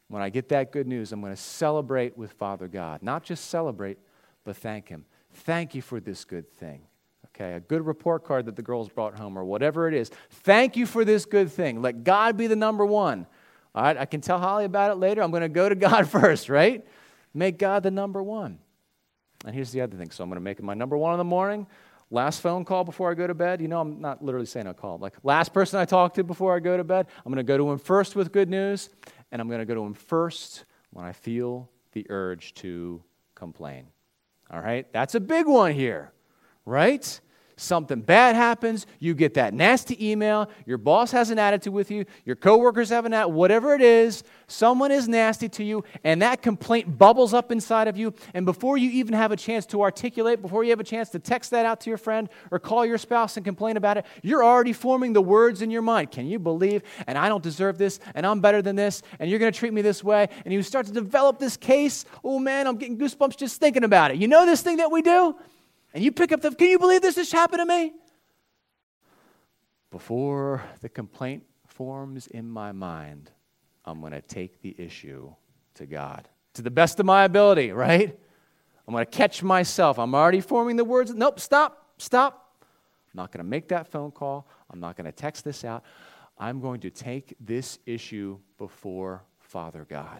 When 0.07 0.21
I 0.21 0.29
get 0.29 0.49
that 0.49 0.71
good 0.71 0.87
news, 0.87 1.11
I'm 1.11 1.21
going 1.21 1.33
to 1.33 1.41
celebrate 1.41 2.17
with 2.17 2.31
Father 2.33 2.67
God. 2.67 3.01
Not 3.01 3.23
just 3.23 3.49
celebrate, 3.49 3.97
but 4.43 4.57
thank 4.57 4.89
Him. 4.89 5.05
Thank 5.31 5.75
you 5.75 5.81
for 5.81 5.99
this 5.99 6.25
good 6.25 6.51
thing. 6.57 6.81
Okay, 7.35 7.53
a 7.53 7.59
good 7.59 7.85
report 7.85 8.23
card 8.23 8.45
that 8.45 8.55
the 8.55 8.61
girls 8.61 8.87
brought 8.87 9.17
home 9.17 9.37
or 9.37 9.43
whatever 9.43 9.87
it 9.87 9.93
is. 9.93 10.09
Thank 10.29 10.77
you 10.77 10.85
for 10.85 11.03
this 11.03 11.25
good 11.25 11.51
thing. 11.51 11.81
Let 11.81 12.03
God 12.03 12.37
be 12.37 12.47
the 12.47 12.55
number 12.55 12.85
one. 12.85 13.27
All 13.73 13.83
right, 13.83 13.97
I 13.97 14.05
can 14.05 14.21
tell 14.21 14.39
Holly 14.39 14.63
about 14.63 14.91
it 14.91 14.95
later. 14.95 15.21
I'm 15.21 15.31
going 15.31 15.41
to 15.41 15.49
go 15.49 15.67
to 15.67 15.75
God 15.75 16.07
first, 16.07 16.47
right? 16.47 16.85
Make 17.33 17.57
God 17.57 17.83
the 17.83 17.91
number 17.91 18.23
one. 18.23 18.59
And 19.43 19.53
here's 19.53 19.71
the 19.71 19.81
other 19.81 19.97
thing. 19.97 20.11
So 20.11 20.23
I'm 20.23 20.29
going 20.29 20.37
to 20.37 20.43
make 20.43 20.59
it 20.59 20.63
my 20.63 20.73
number 20.73 20.97
one 20.97 21.13
in 21.13 21.17
the 21.17 21.25
morning. 21.25 21.67
Last 22.11 22.41
phone 22.41 22.65
call 22.65 22.83
before 22.83 23.09
I 23.09 23.13
go 23.15 23.25
to 23.25 23.33
bed. 23.33 23.61
You 23.61 23.67
know, 23.67 23.81
I'm 23.81 23.99
not 23.99 24.23
literally 24.23 24.45
saying 24.45 24.67
a 24.67 24.73
call. 24.73 24.97
Like, 24.99 25.15
last 25.23 25.53
person 25.53 25.79
I 25.79 25.85
talk 25.85 26.13
to 26.15 26.23
before 26.23 26.55
I 26.55 26.59
go 26.59 26.77
to 26.77 26.83
bed, 26.83 27.07
I'm 27.25 27.31
going 27.31 27.43
to 27.45 27.47
go 27.47 27.57
to 27.57 27.71
him 27.71 27.79
first 27.79 28.15
with 28.15 28.31
good 28.31 28.49
news, 28.49 28.89
and 29.31 29.41
I'm 29.41 29.47
going 29.47 29.59
to 29.59 29.65
go 29.65 29.73
to 29.73 29.83
him 29.83 29.93
first 29.93 30.65
when 30.91 31.05
I 31.05 31.11
feel 31.11 31.69
the 31.93 32.05
urge 32.09 32.53
to 32.55 33.01
complain. 33.33 33.87
All 34.51 34.61
right? 34.61 34.91
That's 34.93 35.15
a 35.15 35.19
big 35.19 35.47
one 35.47 35.73
here, 35.73 36.11
right? 36.65 37.19
Something 37.57 38.01
bad 38.01 38.35
happens, 38.35 38.85
you 38.99 39.13
get 39.13 39.35
that 39.35 39.53
nasty 39.53 40.11
email, 40.11 40.49
your 40.65 40.77
boss 40.77 41.11
has 41.11 41.29
an 41.29 41.39
attitude 41.39 41.71
with 41.71 41.89
you, 41.89 42.03
your 42.25 42.35
coworkers 42.35 42.89
have 42.89 43.05
an 43.05 43.13
attitude, 43.13 43.33
whatever 43.33 43.73
it 43.73 43.81
is, 43.81 44.25
someone 44.47 44.91
is 44.91 45.07
nasty 45.07 45.47
to 45.47 45.63
you, 45.63 45.85
and 46.03 46.21
that 46.21 46.41
complaint 46.41 46.97
bubbles 46.97 47.33
up 47.33 47.53
inside 47.53 47.87
of 47.87 47.95
you. 47.95 48.13
And 48.33 48.45
before 48.45 48.77
you 48.77 48.89
even 48.91 49.13
have 49.13 49.31
a 49.31 49.37
chance 49.37 49.65
to 49.67 49.81
articulate, 49.81 50.41
before 50.41 50.65
you 50.65 50.71
have 50.71 50.81
a 50.81 50.85
chance 50.85 51.09
to 51.11 51.19
text 51.19 51.51
that 51.51 51.65
out 51.65 51.79
to 51.81 51.89
your 51.89 51.97
friend 51.97 52.27
or 52.51 52.59
call 52.59 52.85
your 52.85 52.97
spouse 52.97 53.37
and 53.37 53.45
complain 53.45 53.77
about 53.77 53.95
it, 53.97 54.05
you're 54.21 54.43
already 54.43 54.73
forming 54.73 55.13
the 55.13 55.21
words 55.21 55.61
in 55.61 55.71
your 55.71 55.81
mind. 55.81 56.11
Can 56.11 56.27
you 56.27 56.39
believe? 56.39 56.83
And 57.07 57.17
I 57.17 57.29
don't 57.29 57.43
deserve 57.43 57.77
this, 57.77 58.01
and 58.15 58.25
I'm 58.25 58.41
better 58.41 58.61
than 58.61 58.75
this, 58.75 59.01
and 59.17 59.29
you're 59.29 59.39
going 59.39 59.53
to 59.53 59.57
treat 59.57 59.71
me 59.71 59.81
this 59.81 60.03
way. 60.03 60.27
And 60.43 60.53
you 60.53 60.61
start 60.61 60.87
to 60.87 60.91
develop 60.91 61.39
this 61.39 61.55
case. 61.55 62.03
Oh 62.21 62.37
man, 62.37 62.67
I'm 62.67 62.75
getting 62.75 62.97
goosebumps 62.97 63.37
just 63.37 63.61
thinking 63.61 63.85
about 63.85 64.11
it. 64.11 64.17
You 64.17 64.27
know 64.27 64.45
this 64.45 64.61
thing 64.61 64.77
that 64.77 64.91
we 64.91 65.01
do? 65.01 65.37
And 65.95 66.03
you 66.03 66.11
pick 66.11 66.33
up 66.33 66.41
the, 66.41 66.51
can 66.51 66.67
you 66.67 66.77
believe 66.77 67.01
this 67.01 67.15
just 67.15 67.31
happened 67.31 67.61
to 67.61 67.65
me? 67.65 67.93
Before 69.91 70.61
the 70.81 70.89
complaint 70.89 71.43
forms 71.67 72.27
in 72.27 72.49
my 72.49 72.73
mind, 72.73 73.31
I'm 73.85 74.01
going 74.01 74.11
to 74.11 74.21
take 74.21 74.61
the 74.61 74.75
issue 74.77 75.33
to 75.75 75.85
God 75.85 76.27
to 76.55 76.61
the 76.61 76.69
best 76.69 76.99
of 76.99 77.05
my 77.05 77.23
ability, 77.23 77.71
right? 77.71 78.19
I'm 78.85 78.93
going 78.93 79.05
to 79.05 79.09
catch 79.09 79.41
myself. 79.41 79.97
I'm 79.97 80.13
already 80.13 80.41
forming 80.41 80.75
the 80.75 80.83
words. 80.83 81.13
Nope, 81.13 81.39
stop, 81.39 81.93
stop. 81.97 82.57
I'm 82.61 83.21
not 83.21 83.31
going 83.31 83.43
to 83.43 83.49
make 83.49 83.69
that 83.69 83.87
phone 83.87 84.11
call. 84.11 84.49
I'm 84.69 84.81
not 84.81 84.97
going 84.97 85.05
to 85.05 85.13
text 85.13 85.45
this 85.45 85.63
out. 85.63 85.85
I'm 86.37 86.59
going 86.59 86.81
to 86.81 86.89
take 86.89 87.35
this 87.39 87.79
issue 87.85 88.39
before 88.57 89.23
Father 89.39 89.85
God. 89.89 90.19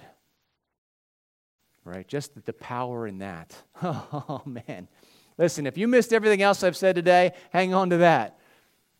Right? 1.83 2.07
Just 2.07 2.45
the 2.45 2.53
power 2.53 3.07
in 3.07 3.17
that. 3.17 3.55
Oh, 3.83 4.41
man. 4.45 4.87
Listen, 5.37 5.67
if 5.67 5.77
you 5.77 5.87
missed 5.87 6.13
everything 6.13 6.41
else 6.41 6.63
I've 6.63 6.77
said 6.77 6.95
today, 6.95 7.33
hang 7.51 7.73
on 7.73 7.89
to 7.89 7.97
that. 7.97 8.39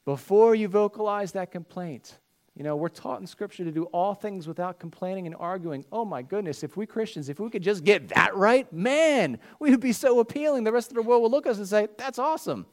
Before 0.04 0.54
you 0.54 0.68
vocalize 0.68 1.32
that 1.32 1.52
complaint, 1.52 2.18
you 2.56 2.64
know, 2.64 2.76
we're 2.76 2.90
taught 2.90 3.20
in 3.20 3.28
Scripture 3.28 3.64
to 3.64 3.72
do 3.72 3.86
all 3.86 4.14
things 4.14 4.48
without 4.48 4.80
complaining 4.80 5.26
and 5.26 5.36
arguing. 5.38 5.84
Oh 5.92 6.06
my 6.06 6.22
goodness, 6.22 6.64
if 6.64 6.78
we 6.78 6.86
Christians, 6.86 7.28
if 7.28 7.40
we 7.40 7.50
could 7.50 7.64
just 7.64 7.84
get 7.84 8.10
that 8.10 8.36
right, 8.36 8.72
man, 8.72 9.40
we 9.60 9.72
would 9.72 9.82
be 9.82 9.92
so 9.92 10.20
appealing. 10.20 10.64
The 10.64 10.72
rest 10.72 10.90
of 10.90 10.96
the 10.96 11.02
world 11.02 11.22
will 11.22 11.32
look 11.32 11.46
at 11.46 11.52
us 11.52 11.58
and 11.58 11.68
say, 11.68 11.88
that's 11.98 12.20
awesome, 12.20 12.66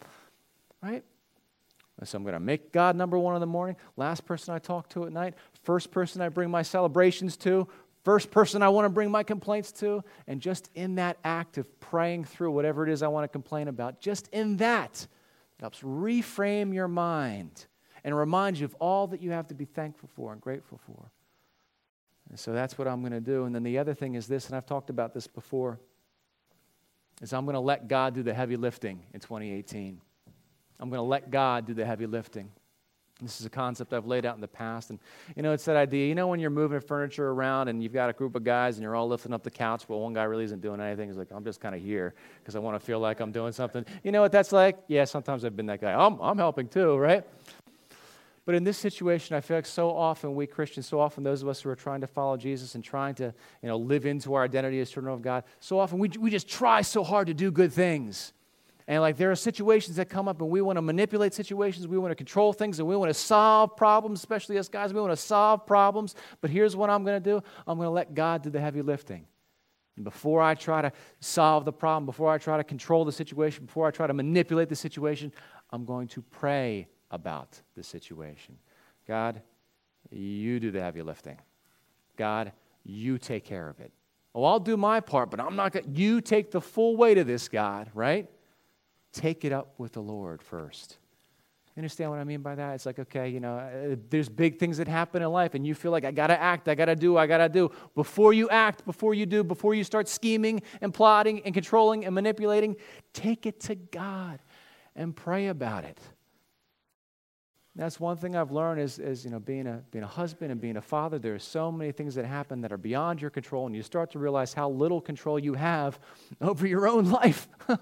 right? 0.83 1.03
So 2.05 2.17
I'm 2.17 2.25
going 2.25 2.35
to 2.35 2.41
make 2.41 2.73
God 2.73 2.97
number 2.97 3.17
one 3.17 3.37
in 3.37 3.41
the 3.41 3.47
morning, 3.47 3.77
last 3.97 4.25
person 4.25 4.53
I 4.55 4.59
talk 4.59 4.89
to 4.91 5.05
at 5.05 5.13
night, 5.13 5.35
first 5.63 5.93
person 5.93 6.21
I 6.21 6.29
bring 6.29 6.51
my 6.51 6.63
celebrations 6.63 7.37
to, 7.39 7.69
first 8.03 8.31
person 8.31 8.63
I 8.63 8.69
want 8.69 8.85
to 8.85 8.91
bring 8.91 9.11
my 9.11 9.23
complaints 9.23 9.73
to. 9.73 10.03
And 10.27 10.41
just 10.41 10.71
in 10.75 10.97
that 10.97 11.19
act 11.25 11.59
of 11.59 11.81
praying 11.81 12.25
through 12.25 12.51
whatever 12.53 12.87
it 12.87 12.91
is 12.91 13.03
I 13.03 13.09
want 13.09 13.25
to 13.25 13.29
complain 13.29 13.69
about, 13.69 14.01
just 14.01 14.29
in 14.29 14.57
that, 14.59 15.07
helps 15.61 15.81
reframe 15.81 16.75
your 16.75 16.89
mind 16.89 17.67
and 18.03 18.17
remind 18.17 18.59
you 18.59 18.65
of 18.65 18.75
all 18.81 19.07
that 19.07 19.23
you 19.23 19.31
have 19.31 19.47
to 19.47 19.55
be 19.55 19.65
thankful 19.65 20.09
for 20.15 20.33
and 20.33 20.41
grateful 20.41 20.81
for. 20.87 21.11
And 22.31 22.39
so 22.39 22.53
that's 22.53 22.77
what 22.77 22.89
I'm 22.89 23.01
going 23.01 23.13
to 23.13 23.21
do. 23.21 23.45
And 23.45 23.55
then 23.55 23.63
the 23.63 23.79
other 23.79 23.95
thing 23.95 24.15
is 24.15 24.27
this, 24.27 24.49
and 24.49 24.57
I've 24.57 24.67
talked 24.67 24.91
about 24.91 25.15
this 25.15 25.27
before, 25.27 25.79
is 27.21 27.33
I'm 27.33 27.45
going 27.45 27.55
to 27.55 27.61
let 27.61 27.87
God 27.87 28.15
do 28.15 28.23
the 28.23 28.35
heavy 28.35 28.57
lifting 28.57 29.03
in 29.15 29.21
2018. 29.21 30.01
I'm 30.81 30.89
going 30.89 30.99
to 30.99 31.03
let 31.03 31.31
God 31.31 31.67
do 31.67 31.75
the 31.75 31.85
heavy 31.85 32.07
lifting. 32.07 32.51
This 33.21 33.41
is 33.41 33.47
a 33.47 33.51
concept 33.51 33.93
I've 33.93 34.07
laid 34.07 34.27
out 34.27 34.35
in 34.35 34.41
the 34.41 34.49
past. 34.49 34.91
And, 34.91 34.99
you 35.37 35.43
know, 35.43 35.53
it's 35.53 35.65
that 35.67 35.77
idea, 35.77 36.09
you 36.09 36.15
know, 36.15 36.27
when 36.27 36.41
you're 36.41 36.51
moving 36.51 36.81
furniture 36.81 37.31
around 37.31 37.69
and 37.69 37.83
you've 37.83 37.93
got 37.93 38.11
a 38.11 38.13
group 38.13 38.35
of 38.35 38.43
guys 38.43 38.77
and 38.77 38.83
you're 38.83 38.97
all 38.97 39.07
lifting 39.07 39.33
up 39.33 39.45
the 39.45 39.51
couch, 39.51 39.85
but 39.87 39.99
one 39.99 40.13
guy 40.13 40.25
really 40.25 40.45
isn't 40.45 40.61
doing 40.61 40.81
anything. 40.81 41.09
He's 41.09 41.19
like, 41.19 41.31
I'm 41.31 41.45
just 41.45 41.61
kind 41.61 41.75
of 41.75 41.81
here 41.81 42.15
because 42.41 42.57
I 42.57 42.59
want 42.59 42.79
to 42.81 42.85
feel 42.85 42.99
like 42.99 43.21
I'm 43.21 43.31
doing 43.31 43.53
something. 43.53 43.85
You 44.03 44.11
know 44.11 44.23
what 44.23 44.33
that's 44.33 44.51
like? 44.51 44.79
Yeah, 44.89 45.05
sometimes 45.05 45.45
I've 45.45 45.57
been 45.57 45.67
that 45.67 45.81
guy. 45.81 45.93
I'm, 45.93 46.21
I'm 46.21 46.39
helping 46.39 46.69
too, 46.69 46.97
right? 46.97 47.25
But 48.45 48.57
in 48.57 48.65
this 48.65 48.77
situation, 48.77 49.37
I 49.37 49.41
feel 49.41 49.57
like 49.57 49.67
so 49.67 49.91
often 49.91 50.35
we 50.35 50.49
Christians, 50.49 50.89
so 50.89 50.99
often 50.99 51.23
those 51.23 51.43
of 51.43 51.49
us 51.49 51.61
who 51.61 51.71
are 51.71 51.77
trying 51.77 52.01
to 52.01 52.09
follow 52.09 52.37
Jesus 52.37 52.75
and 52.75 52.83
trying 52.83 53.15
to, 53.17 53.33
you 53.63 53.69
know, 53.69 53.77
live 53.77 54.05
into 54.05 54.35
our 54.35 54.43
identity 54.43 54.81
as 54.81 54.91
children 54.91 55.15
of 55.15 55.23
God, 55.23 55.45
so 55.61 55.79
often 55.79 56.01
we, 56.01 56.09
we 56.19 56.29
just 56.29 56.49
try 56.49 56.83
so 56.83 57.05
hard 57.05 57.29
to 57.29 57.35
do 57.35 57.53
good 57.53 57.73
things. 57.73 58.33
And 58.89 59.01
like 59.01 59.17
there 59.17 59.31
are 59.31 59.37
situations 59.37 59.97
that 59.97 60.09
come 60.09 60.29
up 60.29 60.41
and 60.41 60.51
we 60.51 60.61
want 60.61 60.77
to 60.77 60.83
manipulate 60.83 61.35
situations, 61.35 61.87
we 61.87 61.99
want 61.99 62.11
to 62.11 62.17
control 62.17 62.53
things, 62.53 62.79
and 62.79 62.89
we 62.89 62.97
want 62.97 63.11
to 63.11 63.15
solve 63.15 63.77
problems, 63.77 64.21
especially 64.21 64.59
us 64.59 64.69
guys. 64.69 64.93
We 64.93 65.01
want 65.01 65.13
to 65.13 65.17
solve 65.17 65.67
problems. 65.67 66.15
But 66.41 66.51
here's 66.51 66.75
what 66.75 66.91
I'm 66.91 67.05
going 67.05 67.23
to 67.23 67.31
do 67.31 67.43
I'm 67.67 67.79
going 67.79 67.87
to 67.87 67.93
let 67.93 68.15
God 68.15 68.43
do 68.43 68.51
the 68.51 68.61
heavy 68.61 68.83
lifting. 68.83 69.27
And 69.97 70.05
before 70.05 70.41
I 70.41 70.55
try 70.55 70.83
to 70.83 70.93
solve 71.21 71.65
the 71.65 71.73
problem, 71.73 72.07
before 72.07 72.33
I 72.33 72.39
try 72.39 72.57
to 72.57 72.65
control 72.65 73.05
the 73.05 73.13
situation, 73.13 73.67
before 73.67 73.87
I 73.87 73.91
try 73.91 74.07
to 74.07 74.15
manipulate 74.15 74.69
the 74.69 74.77
situation, 74.77 75.33
I'm 75.71 75.85
going 75.85 76.09
to 76.09 76.23
pray 76.23 76.89
about 77.11 77.61
the 77.77 77.83
situation. 77.83 78.57
God, 79.07 79.43
you 80.11 80.59
do 80.61 80.71
the 80.71 80.81
heavy 80.81 81.03
lifting. 81.03 81.39
God, 82.17 82.53
you 82.85 83.19
take 83.19 83.45
care 83.45 83.69
of 83.69 83.81
it. 83.81 83.93
Oh, 84.35 84.45
I'll 84.45 84.61
do 84.61 84.77
my 84.77 85.01
part, 85.01 85.31
but 85.31 85.41
I'm 85.41 85.57
not 85.57 85.73
going 85.73 85.85
to. 85.85 86.01
You 86.01 86.21
take 86.21 86.51
the 86.51 86.61
full 86.61 86.97
weight 86.97 87.19
of 87.19 87.27
this, 87.27 87.49
God, 87.49 87.91
right? 87.95 88.31
Take 89.13 89.45
it 89.45 89.53
up 89.53 89.75
with 89.79 89.93
the 89.93 90.03
Lord 90.03 90.43
first. 90.43 90.99
You 91.75 91.81
understand 91.81 92.11
what 92.11 92.19
I 92.19 92.25
mean 92.25 92.43
by 92.43 92.55
that? 92.55 92.75
It's 92.75 92.85
like, 92.85 92.99
okay, 92.99 93.31
you 93.31 93.41
know, 93.41 93.57
uh, 93.57 93.97
there's 94.11 94.29
big 94.29 94.59
things 94.59 94.77
that 94.77 94.89
happen 94.89 95.23
in 95.23 95.31
life, 95.31 95.55
and 95.55 95.67
you 95.67 95.75
feel 95.75 95.91
like, 95.91 96.05
I 96.05 96.11
got 96.11 96.27
to 96.27 96.39
act, 96.39 96.69
I 96.69 96.75
got 96.75 96.87
to 96.87 96.97
do, 96.97 97.17
I 97.17 97.27
got 97.27 97.39
to 97.39 97.49
do. 97.49 97.71
Before 97.95 98.35
you 98.35 98.51
act, 98.51 98.85
before 98.85 99.15
you 99.15 99.25
do, 99.25 99.43
before 99.43 99.75
you 99.75 99.83
start 99.83 100.07
scheming 100.07 100.61
and 100.83 100.93
plotting 100.93 101.41
and 101.47 101.55
controlling 101.55 102.05
and 102.05 102.15
manipulating, 102.15 102.77
take 103.15 103.47
it 103.47 103.59
to 103.61 103.75
God 103.75 104.41
and 104.95 105.17
pray 105.17 105.47
about 105.47 105.85
it. 105.85 105.99
That's 107.75 107.99
one 107.99 108.19
thing 108.19 108.37
I've 108.37 108.51
learned 108.51 108.83
is, 108.83 108.99
is 108.99 109.25
you 109.25 109.31
know, 109.31 109.41
being 109.41 109.67
a, 109.67 109.83
being 109.91 110.05
a 110.05 110.09
husband 110.09 110.53
and 110.53 110.61
being 110.61 110.77
a 110.77 110.83
father, 110.83 111.19
there 111.19 111.35
are 111.35 111.39
so 111.39 111.73
many 111.73 111.91
things 111.91 112.15
that 112.17 112.27
happen 112.27 112.61
that 112.61 112.71
are 112.71 112.77
beyond 112.77 113.23
your 113.23 113.31
control, 113.31 113.65
and 113.65 113.75
you 113.75 113.83
start 113.83 114.11
to 114.11 114.19
realize 114.19 114.53
how 114.53 114.69
little 114.69 115.01
control 115.01 115.39
you 115.39 115.55
have 115.55 115.99
over 116.43 116.67
your 116.67 116.87
own 116.87 117.07
life. 117.07 117.49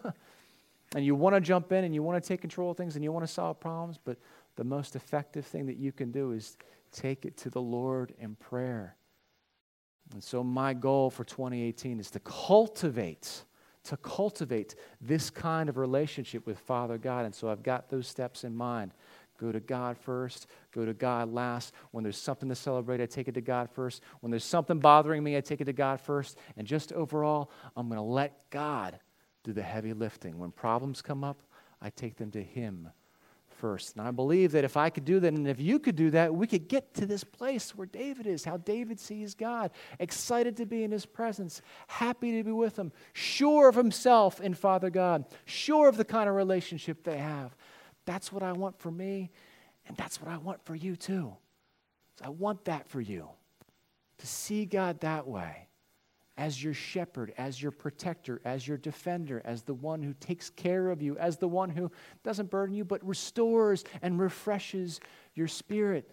and 0.94 1.04
you 1.04 1.14
want 1.14 1.36
to 1.36 1.40
jump 1.40 1.72
in 1.72 1.84
and 1.84 1.94
you 1.94 2.02
want 2.02 2.22
to 2.22 2.26
take 2.26 2.40
control 2.40 2.72
of 2.72 2.76
things 2.76 2.96
and 2.96 3.04
you 3.04 3.12
want 3.12 3.26
to 3.26 3.32
solve 3.32 3.60
problems, 3.60 3.98
but 4.02 4.18
the 4.56 4.64
most 4.64 4.96
effective 4.96 5.46
thing 5.46 5.66
that 5.66 5.76
you 5.76 5.92
can 5.92 6.10
do 6.10 6.32
is 6.32 6.56
take 6.90 7.24
it 7.24 7.36
to 7.38 7.50
the 7.50 7.60
Lord 7.60 8.12
in 8.18 8.34
prayer. 8.34 8.96
And 10.12 10.22
so, 10.22 10.42
my 10.42 10.74
goal 10.74 11.08
for 11.08 11.22
2018 11.22 12.00
is 12.00 12.10
to 12.10 12.20
cultivate, 12.20 13.44
to 13.84 13.96
cultivate 13.98 14.74
this 15.00 15.30
kind 15.30 15.68
of 15.68 15.76
relationship 15.76 16.46
with 16.46 16.58
Father 16.58 16.98
God. 16.98 17.24
And 17.24 17.34
so, 17.34 17.48
I've 17.48 17.62
got 17.62 17.88
those 17.88 18.08
steps 18.08 18.42
in 18.42 18.56
mind. 18.56 18.92
Go 19.38 19.52
to 19.52 19.60
God 19.60 19.96
first, 19.96 20.48
go 20.70 20.84
to 20.84 20.92
God 20.92 21.32
last. 21.32 21.72
When 21.92 22.02
there's 22.02 22.18
something 22.18 22.48
to 22.48 22.54
celebrate, 22.54 23.00
I 23.00 23.06
take 23.06 23.28
it 23.28 23.34
to 23.34 23.40
God 23.40 23.70
first. 23.70 24.02
When 24.20 24.30
there's 24.30 24.44
something 24.44 24.80
bothering 24.80 25.22
me, 25.22 25.36
I 25.36 25.40
take 25.40 25.62
it 25.62 25.64
to 25.64 25.72
God 25.72 26.00
first. 26.00 26.36
And 26.58 26.66
just 26.66 26.92
overall, 26.92 27.50
I'm 27.74 27.88
going 27.88 27.96
to 27.96 28.02
let 28.02 28.50
God 28.50 28.98
do 29.44 29.52
the 29.52 29.62
heavy 29.62 29.92
lifting. 29.92 30.38
When 30.38 30.50
problems 30.50 31.02
come 31.02 31.24
up, 31.24 31.42
I 31.80 31.90
take 31.90 32.16
them 32.16 32.30
to 32.32 32.42
Him 32.42 32.90
first. 33.60 33.96
And 33.96 34.06
I 34.06 34.10
believe 34.10 34.52
that 34.52 34.64
if 34.64 34.76
I 34.76 34.90
could 34.90 35.04
do 35.04 35.20
that 35.20 35.32
and 35.32 35.46
if 35.46 35.60
you 35.60 35.78
could 35.78 35.96
do 35.96 36.10
that, 36.10 36.34
we 36.34 36.46
could 36.46 36.66
get 36.68 36.94
to 36.94 37.06
this 37.06 37.22
place 37.22 37.74
where 37.76 37.86
David 37.86 38.26
is, 38.26 38.44
how 38.44 38.56
David 38.56 38.98
sees 38.98 39.34
God, 39.34 39.70
excited 39.98 40.56
to 40.56 40.66
be 40.66 40.82
in 40.82 40.90
his 40.90 41.04
presence, 41.04 41.60
happy 41.86 42.36
to 42.38 42.44
be 42.44 42.52
with 42.52 42.78
him, 42.78 42.90
sure 43.12 43.68
of 43.68 43.74
himself 43.74 44.40
in 44.40 44.54
Father 44.54 44.90
God, 44.90 45.26
sure 45.44 45.88
of 45.88 45.96
the 45.96 46.04
kind 46.04 46.28
of 46.28 46.34
relationship 46.34 47.04
they 47.04 47.18
have. 47.18 47.54
That's 48.06 48.32
what 48.32 48.42
I 48.42 48.52
want 48.52 48.78
for 48.78 48.90
me, 48.90 49.30
and 49.86 49.96
that's 49.96 50.20
what 50.20 50.30
I 50.30 50.38
want 50.38 50.64
for 50.64 50.74
you 50.74 50.96
too. 50.96 51.36
So 52.18 52.24
I 52.24 52.30
want 52.30 52.64
that 52.64 52.88
for 52.88 53.00
you 53.00 53.28
to 54.18 54.26
see 54.26 54.64
God 54.64 55.00
that 55.00 55.26
way 55.26 55.68
as 56.40 56.64
your 56.64 56.72
shepherd, 56.72 57.34
as 57.36 57.60
your 57.60 57.70
protector, 57.70 58.40
as 58.46 58.66
your 58.66 58.78
defender, 58.78 59.42
as 59.44 59.62
the 59.62 59.74
one 59.74 60.02
who 60.02 60.14
takes 60.14 60.48
care 60.48 60.88
of 60.88 61.02
you, 61.02 61.14
as 61.18 61.36
the 61.36 61.46
one 61.46 61.68
who 61.68 61.92
doesn't 62.24 62.50
burden 62.50 62.74
you, 62.74 62.82
but 62.82 63.06
restores 63.06 63.84
and 64.00 64.18
refreshes 64.18 65.00
your 65.34 65.46
spirit. 65.46 66.10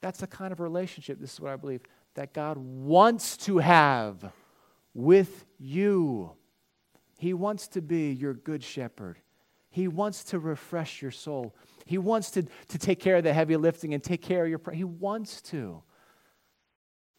That's 0.00 0.20
the 0.20 0.26
kind 0.26 0.52
of 0.52 0.60
relationship, 0.60 1.20
this 1.20 1.34
is 1.34 1.40
what 1.40 1.52
I 1.52 1.56
believe, 1.56 1.82
that 2.14 2.32
God 2.32 2.56
wants 2.56 3.36
to 3.38 3.58
have 3.58 4.32
with 4.94 5.44
you. 5.58 6.32
He 7.18 7.34
wants 7.34 7.68
to 7.68 7.82
be 7.82 8.12
your 8.12 8.32
good 8.32 8.64
shepherd. 8.64 9.18
He 9.68 9.86
wants 9.86 10.24
to 10.24 10.38
refresh 10.38 11.02
your 11.02 11.10
soul. 11.10 11.54
He 11.84 11.98
wants 11.98 12.30
to, 12.30 12.42
to 12.68 12.78
take 12.78 13.00
care 13.00 13.16
of 13.16 13.24
the 13.24 13.34
heavy 13.34 13.58
lifting 13.58 13.92
and 13.92 14.02
take 14.02 14.22
care 14.22 14.44
of 14.44 14.48
your. 14.48 14.58
Prayer. 14.58 14.76
He 14.76 14.84
wants 14.84 15.42
to. 15.42 15.82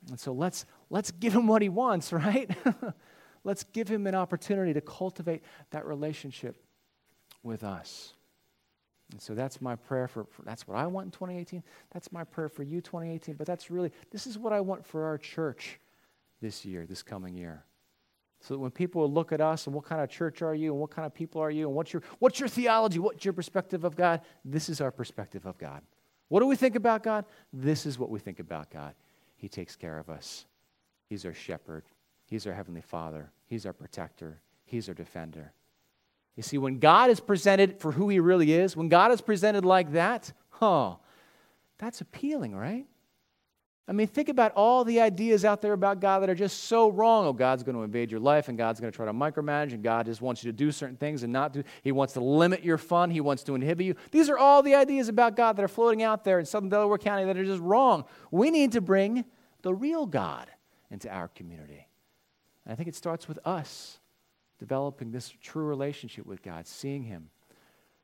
And 0.10 0.20
so 0.20 0.32
let's, 0.32 0.66
let's 0.90 1.12
give 1.12 1.34
him 1.34 1.48
what 1.48 1.62
he 1.62 1.70
wants, 1.70 2.14
right? 2.14 2.50
let's 3.44 3.64
give 3.64 3.88
him 3.88 4.08
an 4.08 4.16
opportunity 4.16 4.74
to 4.74 4.82
cultivate 4.82 5.44
that 5.72 5.86
relationship 5.86 6.64
with 7.44 7.64
us. 7.64 8.14
And 9.12 9.22
so 9.22 9.34
that's 9.34 9.62
my 9.62 9.76
prayer 9.76 10.08
for, 10.08 10.26
for, 10.26 10.44
that's 10.44 10.68
what 10.68 10.78
I 10.78 10.86
want 10.86 11.06
in 11.06 11.12
2018. 11.12 11.64
That's 11.94 12.12
my 12.12 12.24
prayer 12.26 12.50
for 12.50 12.64
you 12.64 12.82
2018. 12.82 13.36
But 13.36 13.48
that's 13.48 13.72
really, 13.72 13.92
this 14.12 14.28
is 14.28 14.38
what 14.38 14.52
I 14.52 14.60
want 14.60 14.86
for 14.86 15.06
our 15.06 15.18
church 15.18 15.80
this 16.42 16.66
year, 16.66 16.86
this 16.86 17.04
coming 17.04 17.36
year. 17.36 17.64
So 18.42 18.54
that 18.54 18.60
when 18.60 18.72
people 18.72 19.10
look 19.12 19.32
at 19.32 19.42
us 19.42 19.66
and 19.66 19.74
what 19.74 19.86
kind 19.86 20.02
of 20.02 20.10
church 20.10 20.42
are 20.42 20.54
you 20.54 20.72
and 20.72 20.80
what 20.80 20.92
kind 20.92 21.06
of 21.06 21.14
people 21.14 21.42
are 21.42 21.50
you 21.50 21.68
and 21.68 21.76
what's 21.76 21.92
your, 21.94 22.04
what's 22.20 22.40
your 22.40 22.50
theology, 22.50 23.00
what's 23.00 23.24
your 23.24 23.34
perspective 23.34 23.84
of 23.84 23.96
God, 23.96 24.22
this 24.46 24.70
is 24.70 24.82
our 24.82 24.92
perspective 24.92 25.46
of 25.46 25.58
God. 25.58 25.82
What 26.28 26.42
do 26.42 26.46
we 26.46 26.56
think 26.56 26.76
about 26.76 27.02
God? 27.02 27.26
This 27.54 27.86
is 27.86 27.98
what 27.98 28.10
we 28.10 28.20
think 28.20 28.40
about 28.40 28.70
God. 28.70 28.94
He 29.38 29.48
takes 29.48 29.76
care 29.76 29.98
of 29.98 30.10
us. 30.10 30.46
He's 31.08 31.26
our 31.26 31.34
shepherd. 31.34 31.84
He's 32.26 32.46
our 32.46 32.54
heavenly 32.54 32.82
father. 32.82 33.32
He's 33.46 33.66
our 33.66 33.74
protector. 33.74 34.42
He's 34.66 34.90
our 34.90 34.94
defender. 34.94 35.54
You 36.36 36.44
see, 36.44 36.58
when 36.58 36.80
God 36.80 37.10
is 37.10 37.20
presented 37.20 37.80
for 37.80 37.92
who 37.92 38.10
he 38.10 38.20
really 38.20 38.52
is, 38.52 38.76
when 38.76 38.90
God 38.90 39.12
is 39.12 39.22
presented 39.22 39.64
like 39.64 39.94
that, 39.94 40.34
oh, 40.62 41.00
that's 41.78 42.02
appealing, 42.02 42.56
right? 42.56 42.86
I 43.90 43.94
mean, 43.94 44.08
think 44.08 44.28
about 44.28 44.52
all 44.54 44.84
the 44.84 45.00
ideas 45.00 45.46
out 45.46 45.62
there 45.62 45.72
about 45.72 46.02
God 46.02 46.20
that 46.20 46.30
are 46.30 46.36
just 46.36 46.66
so 46.66 46.92
wrong. 46.92 47.26
Oh, 47.26 47.32
God's 47.32 47.64
going 47.64 47.76
to 47.76 47.84
invade 47.84 48.12
your 48.12 48.20
life 48.20 48.50
and 48.50 48.58
God's 48.58 48.82
going 48.82 48.92
to 48.92 48.96
try 48.96 49.06
to 49.06 49.14
micromanage 49.14 49.74
and 49.74 49.82
God 49.82 50.08
just 50.08 50.22
wants 50.22 50.44
you 50.44 50.52
to 50.52 50.56
do 50.56 50.74
certain 50.74 50.98
things 50.98 51.24
and 51.24 51.32
not 51.32 51.54
do. 51.54 51.64
He 51.84 51.94
wants 51.94 52.14
to 52.16 52.20
limit 52.20 52.66
your 52.66 52.78
fun. 52.78 53.10
He 53.12 53.22
wants 53.22 53.44
to 53.44 53.56
inhibit 53.56 53.86
you. 53.86 53.96
These 54.12 54.30
are 54.30 54.38
all 54.38 54.62
the 54.62 54.76
ideas 54.76 55.08
about 55.08 55.38
God 55.38 55.56
that 55.56 55.64
are 55.64 55.70
floating 55.70 56.04
out 56.04 56.26
there 56.26 56.38
in 56.38 56.46
Southern 56.46 56.68
Delaware 56.68 56.98
County 56.98 57.24
that 57.24 57.38
are 57.38 57.46
just 57.46 57.62
wrong. 57.62 58.04
We 58.30 58.52
need 58.52 58.74
to 58.74 58.82
bring 58.82 59.24
the 59.62 59.74
real 59.74 60.06
God 60.06 60.48
into 60.92 61.10
our 61.10 61.30
community. 61.30 61.88
And 62.66 62.74
I 62.74 62.76
think 62.76 62.90
it 62.90 62.96
starts 62.96 63.30
with 63.30 63.40
us 63.46 64.00
developing 64.60 65.12
this 65.12 65.34
true 65.42 65.64
relationship 65.64 66.26
with 66.26 66.42
God, 66.42 66.68
seeing 66.68 67.04
Him 67.04 67.30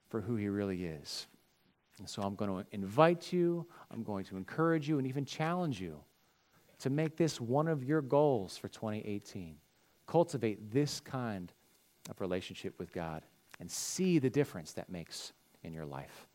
for 0.08 0.22
who 0.22 0.38
He 0.38 0.48
really 0.48 0.86
is. 0.86 1.28
And 2.00 2.10
so 2.10 2.22
I'm 2.22 2.36
going 2.36 2.50
to 2.50 2.66
invite 2.72 3.32
you, 3.32 3.66
I'm 3.92 4.04
going 4.04 4.26
to 4.26 4.38
encourage 4.38 4.90
you, 4.90 4.98
and 4.98 5.08
even 5.08 5.26
challenge 5.26 5.80
you 5.80 6.00
to 6.80 6.90
make 6.90 7.16
this 7.16 7.40
one 7.40 7.68
of 7.68 7.84
your 7.84 8.02
goals 8.02 8.58
for 8.58 8.68
2018. 8.68 9.56
Cultivate 10.08 10.72
this 10.72 11.00
kind 11.00 11.52
of 12.10 12.20
relationship 12.20 12.78
with 12.80 12.92
God 12.92 13.24
and 13.60 13.70
see 13.70 14.20
the 14.20 14.30
difference 14.30 14.74
that 14.74 14.90
makes 14.90 15.34
in 15.64 15.74
your 15.74 15.86
life. 15.86 16.28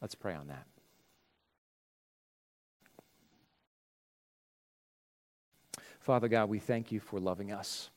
Let's 0.00 0.14
pray 0.14 0.34
on 0.34 0.48
that. 0.48 0.66
Father 6.00 6.26
God, 6.26 6.48
we 6.48 6.58
thank 6.58 6.90
you 6.90 6.98
for 6.98 7.20
loving 7.20 7.52
us. 7.52 7.90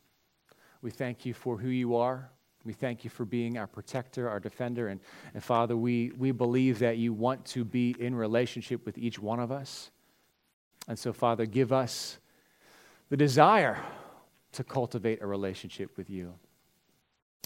We 0.83 0.91
thank 0.91 1.25
you 1.25 1.33
for 1.33 1.57
who 1.57 1.69
you 1.69 1.95
are. 1.95 2.29
We 2.65 2.73
thank 2.73 3.03
you 3.03 3.09
for 3.09 3.25
being 3.25 3.57
our 3.57 3.67
protector, 3.67 4.27
our 4.27 4.39
defender. 4.39 4.87
And, 4.87 4.99
and 5.33 5.43
Father, 5.43 5.77
we, 5.77 6.11
we 6.17 6.31
believe 6.31 6.79
that 6.79 6.97
you 6.97 7.13
want 7.13 7.45
to 7.47 7.63
be 7.63 7.95
in 7.99 8.15
relationship 8.15 8.85
with 8.85 8.97
each 8.97 9.19
one 9.19 9.39
of 9.39 9.51
us. 9.51 9.91
And 10.87 10.97
so, 10.97 11.13
Father, 11.13 11.45
give 11.45 11.71
us 11.71 12.17
the 13.09 13.17
desire 13.17 13.77
to 14.53 14.63
cultivate 14.63 15.21
a 15.21 15.27
relationship 15.27 15.95
with 15.95 16.09
you. 16.09 16.33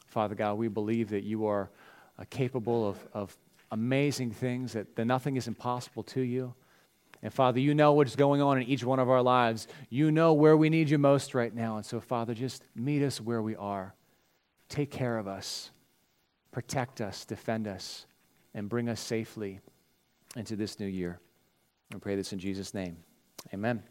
Father 0.08 0.36
God, 0.36 0.54
we 0.56 0.70
believe 0.70 1.10
that 1.10 1.24
you 1.24 1.46
are 1.48 1.70
uh, 2.18 2.24
capable 2.30 2.88
of, 2.88 3.08
of 3.14 3.38
amazing 3.72 4.32
things, 4.32 4.74
that, 4.74 4.96
that 4.96 5.06
nothing 5.06 5.36
is 5.36 5.48
impossible 5.48 6.04
to 6.04 6.22
you. 6.22 6.54
And 7.22 7.34
Father, 7.34 7.60
you 7.60 7.76
know 7.76 7.94
what's 7.94 8.16
going 8.16 8.42
on 8.42 8.58
in 8.58 8.64
each 8.64 8.84
one 8.84 9.00
of 9.00 9.10
our 9.10 9.22
lives. 9.22 9.68
You 9.90 10.12
know 10.12 10.34
where 10.34 10.56
we 10.56 10.70
need 10.70 10.90
you 10.90 10.98
most 10.98 11.36
right 11.36 11.54
now. 11.54 11.76
And 11.76 11.86
so, 11.86 12.00
Father, 12.00 12.34
just 12.34 12.64
meet 12.76 13.04
us 13.04 13.20
where 13.20 13.42
we 13.42 13.56
are. 13.58 13.94
Take 14.70 14.92
care 14.92 15.18
of 15.18 15.28
us, 15.28 15.72
protect 16.52 17.02
us, 17.02 17.26
defend 17.26 17.68
us, 17.68 18.06
and 18.54 18.70
bring 18.70 18.88
us 18.88 19.00
safely 19.00 19.60
into 20.36 20.56
this 20.56 20.80
new 20.80 20.86
year. 20.88 21.20
I 21.94 21.98
pray 21.98 22.16
this 22.16 22.34
in 22.34 22.40
Jesus' 22.40 22.74
name. 22.74 22.98
Amen. 23.54 23.84